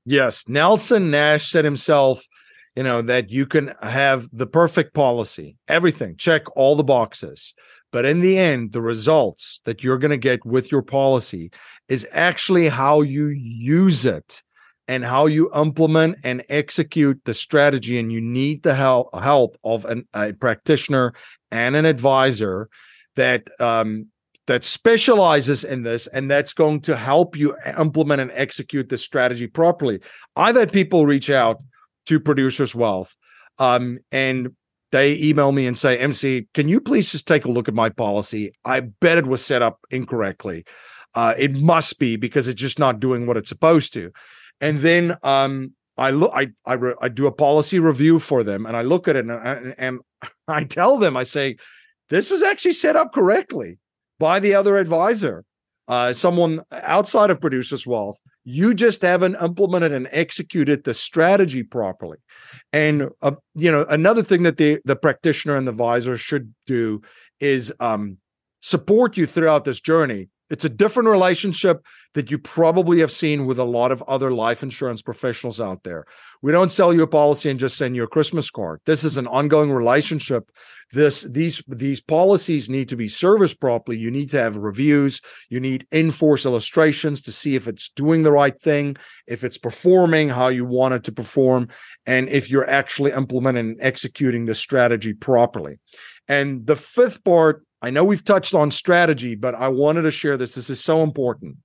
Yes. 0.07 0.49
Nelson 0.49 1.11
Nash 1.11 1.49
said 1.49 1.65
himself, 1.65 2.27
you 2.75 2.83
know, 2.83 3.03
that 3.03 3.31
you 3.31 3.47
can 3.47 3.75
have 3.83 4.29
the 4.33 4.47
perfect 4.47 4.95
policy, 4.95 5.57
everything, 5.69 6.17
check 6.17 6.45
all 6.57 6.77
the 6.77 6.85
boxes. 6.85 7.55
But 7.93 8.05
in 8.05 8.21
the 8.21 8.39
end, 8.39 8.73
the 8.73 8.81
results 8.81 9.61
that 9.65 9.83
you're 9.83 9.99
going 9.99 10.13
to 10.13 10.17
get 10.17 10.47
with 10.47 10.71
your 10.71 10.83
policy 10.83 11.51
is 11.91 12.07
actually 12.13 12.69
how 12.69 13.03
you 13.03 13.27
use 13.27 14.07
it 14.07 14.43
and 14.89 15.05
how 15.05 15.27
you 15.27 15.51
implement 15.55 16.17
and 16.25 16.43
execute 16.49 17.21
the 17.25 17.35
strategy. 17.35 17.99
And 17.99 18.11
you 18.11 18.21
need 18.21 18.63
the 18.63 18.75
help, 18.75 19.15
help 19.15 19.59
of 19.63 19.85
an, 19.85 20.09
a 20.15 20.33
practitioner 20.33 21.13
and 21.51 21.77
an 21.77 21.85
advisor 21.85 22.71
that 23.17 23.49
um, 23.61 24.07
that 24.47 24.65
specializes 24.65 25.63
in 25.63 25.83
this 25.83 26.07
and 26.09 26.29
that's 26.29 26.53
going 26.53 26.81
to 26.81 26.97
help 26.97 27.37
you 27.37 27.57
implement 27.79 28.21
and 28.21 28.33
execute 28.35 28.89
this 28.89 29.05
strategy 29.05 29.47
properly. 29.47 30.01
I've 30.35 30.57
had 30.57 30.73
people 30.73 31.07
reach 31.07 31.31
out 31.31 31.63
to 32.07 32.19
Producers 32.19 32.75
Wealth 32.75 33.17
um, 33.59 33.99
and 34.11 34.51
they 34.91 35.17
email 35.19 35.53
me 35.53 35.67
and 35.67 35.79
say, 35.79 35.99
MC, 35.99 36.49
can 36.53 36.69
you 36.69 36.81
please 36.81 37.13
just 37.13 37.29
take 37.29 37.45
a 37.45 37.51
look 37.51 37.69
at 37.69 37.75
my 37.75 37.91
policy? 37.91 38.53
I 38.65 38.81
bet 38.81 39.19
it 39.19 39.27
was 39.27 39.45
set 39.45 39.63
up 39.63 39.79
incorrectly. 39.91 40.65
Uh, 41.15 41.35
it 41.37 41.53
must 41.53 41.99
be 41.99 42.17
because 42.17 42.47
it's 42.47 42.61
just 42.61 42.79
not 42.79 43.01
doing 43.01 43.27
what 43.27 43.37
it's 43.37 43.49
supposed 43.49 43.93
to. 43.93 44.13
And 44.61 44.79
then 44.79 45.17
um, 45.23 45.75
I 45.97 46.11
look, 46.11 46.33
I, 46.35 46.49
I, 46.65 46.75
re- 46.75 46.95
I, 47.01 47.09
do 47.09 47.27
a 47.27 47.33
policy 47.33 47.79
review 47.79 48.19
for 48.19 48.45
them 48.45 48.65
and 48.65 48.77
I 48.77 48.83
look 48.83 49.09
at 49.09 49.17
it 49.17 49.25
and, 49.25 49.33
and, 49.33 49.75
and 49.77 50.01
I 50.49 50.65
tell 50.65 50.99
them, 50.99 51.17
I 51.17 51.25
say, 51.25 51.57
this 52.11 52.31
was 52.31 52.43
actually 52.43 52.73
set 52.73 52.97
up 52.97 53.13
correctly 53.13 53.79
by 54.19 54.41
the 54.41 54.55
other 54.55 54.77
advisor, 54.77 55.45
uh, 55.89 56.13
someone 56.13 56.61
outside 56.71 57.31
of 57.31 57.41
Producers 57.41 57.87
Wealth. 57.87 58.19
You 58.45 58.75
just 58.75 59.03
haven't 59.03 59.37
implemented 59.37 59.93
and 59.93 60.09
executed 60.11 60.85
the 60.85 60.95
strategy 60.95 61.63
properly. 61.63 62.19
And 62.73 63.11
uh, 63.23 63.33
you 63.55 63.71
know 63.71 63.85
another 63.89 64.23
thing 64.23 64.43
that 64.45 64.57
the 64.57 64.81
the 64.85 64.97
practitioner 64.97 65.57
and 65.57 65.67
the 65.67 65.73
advisor 65.73 66.17
should 66.17 66.55
do 66.67 67.03
is 67.39 67.73
um, 67.81 68.19
support 68.61 69.17
you 69.17 69.27
throughout 69.27 69.65
this 69.65 69.81
journey 69.81 70.29
it's 70.51 70.65
a 70.65 70.69
different 70.69 71.09
relationship 71.09 71.85
that 72.15 72.31
you 72.31 72.39
probably 72.39 72.99
have 72.99 73.13
seen 73.13 73.47
with 73.47 73.59
a 73.59 73.65
lot 73.65 73.93
of 73.93 74.03
other 74.03 74.33
life 74.33 74.63
insurance 74.65 75.01
professionals 75.01 75.61
out 75.61 75.85
there. 75.85 76.05
We 76.43 76.51
don't 76.51 76.73
sell 76.73 76.93
you 76.93 77.03
a 77.03 77.07
policy 77.07 77.49
and 77.49 77.61
just 77.61 77.77
send 77.77 77.95
you 77.95 78.03
a 78.03 78.09
Christmas 78.09 78.51
card. 78.51 78.81
This 78.85 79.05
is 79.05 79.17
an 79.17 79.29
ongoing 79.29 79.71
relationship. 79.71 80.51
This 80.93 81.23
these 81.23 81.63
these 81.69 82.01
policies 82.01 82.69
need 82.69 82.89
to 82.89 82.97
be 82.97 83.07
serviced 83.07 83.61
properly. 83.61 83.97
You 83.97 84.11
need 84.11 84.31
to 84.31 84.41
have 84.41 84.57
reviews. 84.57 85.21
You 85.49 85.61
need 85.61 85.87
in-force 85.93 86.45
illustrations 86.45 87.23
to 87.23 87.33
see 87.33 87.55
if 87.55 87.69
it's 87.69 87.91
doing 87.91 88.25
the 88.25 88.33
right 88.33 88.61
thing, 88.61 88.97
if 89.29 89.45
it's 89.45 89.59
performing 89.59 90.31
how 90.31 90.49
you 90.49 90.65
want 90.65 90.95
it 90.95 91.05
to 91.05 91.13
perform, 91.13 91.69
and 92.07 92.29
if 92.29 92.51
you're 92.51 92.69
actually 92.69 93.13
implementing 93.13 93.71
and 93.71 93.77
executing 93.81 94.47
the 94.47 94.55
strategy 94.57 95.13
properly. 95.13 95.79
And 96.27 96.67
the 96.67 96.77
fifth 96.77 97.23
part 97.23 97.65
I 97.83 97.91
know 97.91 98.05
we've 98.05 98.25
touched 98.25 98.55
on 98.55 98.71
strategy, 98.71 99.35
but 99.35 99.55
I 99.55 99.69
wanted 99.69 100.03
to 100.03 100.11
share 100.11 100.37
this. 100.37 100.55
This 100.55 100.71
is 100.71 100.81
so 100.83 101.03
important. 101.03 101.57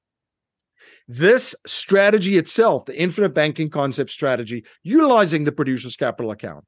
This 1.07 1.53
strategy 1.67 2.37
itself, 2.37 2.85
the 2.85 2.99
infinite 2.99 3.33
banking 3.33 3.69
concept 3.69 4.09
strategy, 4.09 4.65
utilizing 4.83 5.43
the 5.43 5.51
producer's 5.51 5.95
capital 5.95 6.31
account, 6.31 6.65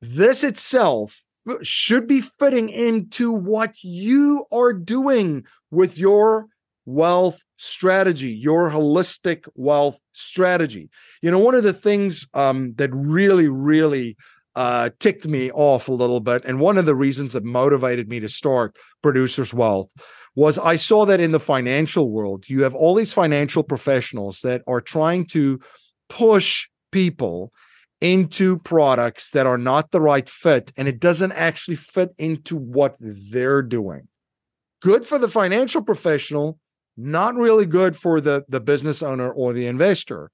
this 0.00 0.42
itself 0.42 1.22
should 1.62 2.06
be 2.06 2.20
fitting 2.20 2.68
into 2.68 3.32
what 3.32 3.74
you 3.82 4.46
are 4.50 4.72
doing 4.72 5.44
with 5.70 5.98
your 5.98 6.46
wealth 6.86 7.42
strategy, 7.56 8.30
your 8.30 8.70
holistic 8.70 9.46
wealth 9.54 10.00
strategy. 10.12 10.90
You 11.22 11.30
know, 11.30 11.38
one 11.38 11.54
of 11.54 11.62
the 11.62 11.72
things 11.72 12.26
um, 12.34 12.74
that 12.76 12.90
really, 12.92 13.48
really 13.48 14.16
uh, 14.56 14.90
ticked 14.98 15.26
me 15.26 15.50
off 15.52 15.88
a 15.88 15.92
little 15.92 16.20
bit. 16.20 16.44
And 16.44 16.60
one 16.60 16.78
of 16.78 16.86
the 16.86 16.94
reasons 16.94 17.32
that 17.32 17.44
motivated 17.44 18.08
me 18.08 18.20
to 18.20 18.28
start 18.28 18.76
Producers 19.02 19.54
Wealth 19.54 19.90
was 20.34 20.58
I 20.58 20.76
saw 20.76 21.04
that 21.06 21.20
in 21.20 21.32
the 21.32 21.40
financial 21.40 22.10
world, 22.10 22.48
you 22.48 22.62
have 22.62 22.74
all 22.74 22.94
these 22.94 23.12
financial 23.12 23.62
professionals 23.62 24.40
that 24.40 24.62
are 24.66 24.80
trying 24.80 25.26
to 25.28 25.60
push 26.08 26.68
people 26.92 27.52
into 28.00 28.58
products 28.58 29.30
that 29.30 29.46
are 29.46 29.58
not 29.58 29.90
the 29.90 30.00
right 30.00 30.28
fit 30.28 30.72
and 30.76 30.88
it 30.88 30.98
doesn't 31.00 31.32
actually 31.32 31.76
fit 31.76 32.10
into 32.18 32.56
what 32.56 32.96
they're 32.98 33.62
doing. 33.62 34.08
Good 34.80 35.04
for 35.04 35.18
the 35.18 35.28
financial 35.28 35.82
professional, 35.82 36.58
not 36.96 37.34
really 37.34 37.66
good 37.66 37.96
for 37.96 38.20
the, 38.20 38.44
the 38.48 38.60
business 38.60 39.02
owner 39.02 39.30
or 39.30 39.52
the 39.52 39.66
investor. 39.66 40.30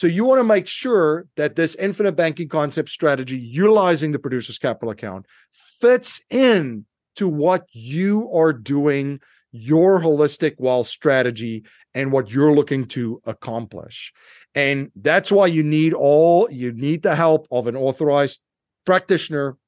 So 0.00 0.06
you 0.06 0.24
want 0.24 0.38
to 0.38 0.44
make 0.44 0.66
sure 0.66 1.26
that 1.36 1.56
this 1.56 1.74
infinite 1.74 2.12
banking 2.12 2.48
concept 2.48 2.88
strategy 2.88 3.36
utilizing 3.36 4.12
the 4.12 4.18
producer's 4.18 4.56
capital 4.56 4.88
account 4.88 5.26
fits 5.52 6.22
in 6.30 6.86
to 7.16 7.28
what 7.28 7.66
you 7.72 8.32
are 8.32 8.54
doing, 8.54 9.20
your 9.52 10.00
holistic 10.00 10.54
wealth 10.56 10.86
strategy, 10.86 11.64
and 11.92 12.12
what 12.12 12.30
you're 12.30 12.54
looking 12.54 12.86
to 12.86 13.20
accomplish. 13.26 14.14
And 14.54 14.90
that's 14.96 15.30
why 15.30 15.48
you 15.48 15.62
need 15.62 15.92
all 15.92 16.50
you 16.50 16.72
need 16.72 17.02
the 17.02 17.14
help 17.14 17.46
of 17.50 17.66
an 17.66 17.76
authorized 17.76 18.40
practitioner 18.86 19.58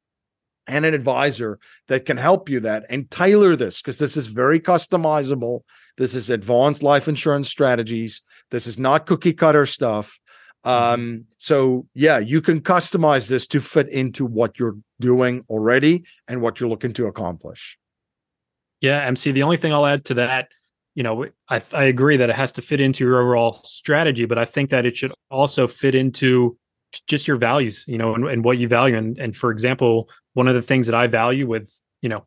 and 0.66 0.86
an 0.86 0.94
advisor 0.94 1.58
that 1.88 2.06
can 2.06 2.16
help 2.16 2.48
you 2.48 2.60
that 2.60 2.86
and 2.88 3.10
tailor 3.10 3.54
this 3.54 3.82
because 3.82 3.98
this 3.98 4.16
is 4.16 4.28
very 4.28 4.60
customizable 4.60 5.60
this 5.96 6.14
is 6.14 6.30
advanced 6.30 6.84
life 6.84 7.08
insurance 7.08 7.48
strategies 7.48 8.22
this 8.52 8.66
is 8.66 8.78
not 8.78 9.06
cookie 9.06 9.32
cutter 9.32 9.64
stuff. 9.64 10.20
Um 10.64 11.24
so 11.38 11.86
yeah 11.94 12.18
you 12.18 12.40
can 12.40 12.60
customize 12.60 13.28
this 13.28 13.46
to 13.46 13.60
fit 13.60 13.88
into 13.88 14.24
what 14.24 14.58
you're 14.58 14.76
doing 15.00 15.44
already 15.48 16.04
and 16.28 16.40
what 16.40 16.60
you're 16.60 16.68
looking 16.68 16.92
to 16.92 17.06
accomplish. 17.06 17.78
Yeah 18.80 19.00
mc 19.06 19.30
the 19.32 19.42
only 19.42 19.56
thing 19.56 19.72
i'll 19.72 19.86
add 19.86 20.04
to 20.06 20.14
that 20.14 20.48
you 20.94 21.02
know 21.02 21.26
I, 21.48 21.62
I 21.72 21.84
agree 21.84 22.16
that 22.16 22.30
it 22.30 22.36
has 22.36 22.52
to 22.52 22.62
fit 22.62 22.80
into 22.80 23.04
your 23.04 23.20
overall 23.20 23.60
strategy 23.64 24.24
but 24.24 24.38
i 24.38 24.44
think 24.44 24.70
that 24.70 24.86
it 24.86 24.96
should 24.96 25.12
also 25.30 25.66
fit 25.66 25.94
into 25.94 26.56
just 27.06 27.26
your 27.26 27.36
values 27.36 27.84
you 27.88 27.98
know 27.98 28.14
and, 28.14 28.28
and 28.28 28.44
what 28.44 28.58
you 28.58 28.68
value. 28.68 28.96
And, 28.96 29.18
and 29.18 29.34
for 29.34 29.50
example 29.50 30.08
one 30.34 30.48
of 30.48 30.54
the 30.54 30.62
things 30.62 30.86
that 30.86 30.94
I 30.94 31.06
value 31.06 31.46
with, 31.46 31.72
you 32.00 32.08
know, 32.08 32.26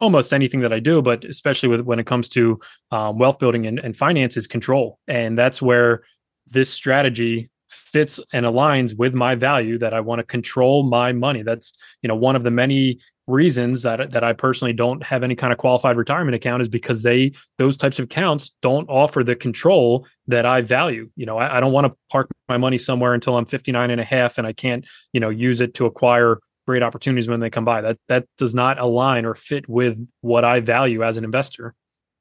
almost 0.00 0.32
anything 0.32 0.60
that 0.60 0.72
I 0.72 0.78
do, 0.78 1.00
but 1.00 1.24
especially 1.24 1.70
with 1.70 1.80
when 1.80 1.98
it 1.98 2.06
comes 2.06 2.28
to 2.30 2.60
um, 2.90 3.18
wealth 3.18 3.38
building 3.38 3.66
and, 3.66 3.78
and 3.78 3.96
finance 3.96 4.36
is 4.36 4.46
control. 4.46 4.98
And 5.08 5.38
that's 5.38 5.62
where 5.62 6.02
this 6.46 6.70
strategy 6.70 7.48
fits 7.68 8.20
and 8.32 8.46
aligns 8.46 8.96
with 8.96 9.14
my 9.14 9.34
value 9.34 9.78
that 9.78 9.94
I 9.94 10.00
want 10.00 10.20
to 10.20 10.24
control 10.24 10.82
my 10.82 11.12
money. 11.12 11.42
That's, 11.42 11.72
you 12.02 12.08
know, 12.08 12.16
one 12.16 12.36
of 12.36 12.42
the 12.42 12.50
many 12.50 12.98
reasons 13.26 13.82
that 13.82 14.12
that 14.12 14.22
I 14.22 14.32
personally 14.32 14.72
don't 14.72 15.02
have 15.02 15.24
any 15.24 15.34
kind 15.34 15.52
of 15.52 15.58
qualified 15.58 15.96
retirement 15.96 16.36
account 16.36 16.62
is 16.62 16.68
because 16.68 17.02
they 17.02 17.32
those 17.58 17.76
types 17.76 17.98
of 17.98 18.04
accounts 18.04 18.50
don't 18.62 18.88
offer 18.88 19.24
the 19.24 19.34
control 19.34 20.06
that 20.28 20.46
I 20.46 20.60
value. 20.60 21.10
You 21.16 21.26
know, 21.26 21.38
I, 21.38 21.56
I 21.56 21.60
don't 21.60 21.72
want 21.72 21.86
to 21.86 21.96
park 22.10 22.30
my 22.48 22.56
money 22.56 22.78
somewhere 22.78 23.14
until 23.14 23.36
I'm 23.36 23.46
59 23.46 23.90
and 23.90 24.00
a 24.00 24.04
half 24.04 24.38
and 24.38 24.46
I 24.46 24.52
can't, 24.52 24.86
you 25.12 25.20
know, 25.20 25.30
use 25.30 25.60
it 25.60 25.74
to 25.74 25.86
acquire 25.86 26.38
great 26.66 26.82
opportunities 26.82 27.28
when 27.28 27.40
they 27.40 27.50
come 27.50 27.64
by. 27.64 27.80
That 27.80 27.98
that 28.08 28.26
does 28.38 28.54
not 28.54 28.78
align 28.78 29.24
or 29.24 29.34
fit 29.34 29.68
with 29.68 29.98
what 30.20 30.44
I 30.44 30.60
value 30.60 31.02
as 31.02 31.16
an 31.16 31.24
investor. 31.24 31.74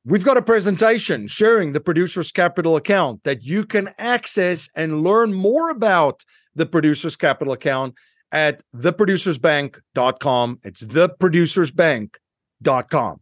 We've 0.07 0.23
got 0.23 0.37
a 0.37 0.43
presentation 0.43 1.25
sharing 1.25 1.71
the 1.71 1.79
Producers 1.79 2.31
Capital 2.31 2.75
account 2.75 3.23
that 3.23 3.41
you 3.41 3.65
can 3.65 3.89
access 3.97 4.69
and 4.75 5.03
learn 5.03 5.33
more 5.33 5.71
about 5.71 6.23
the 6.53 6.67
Producers 6.67 7.15
Capital 7.15 7.53
account 7.53 7.95
at 8.31 8.61
theproducersbank.com. 8.75 10.59
It's 10.63 10.83
theproducersbank.com. 10.83 13.21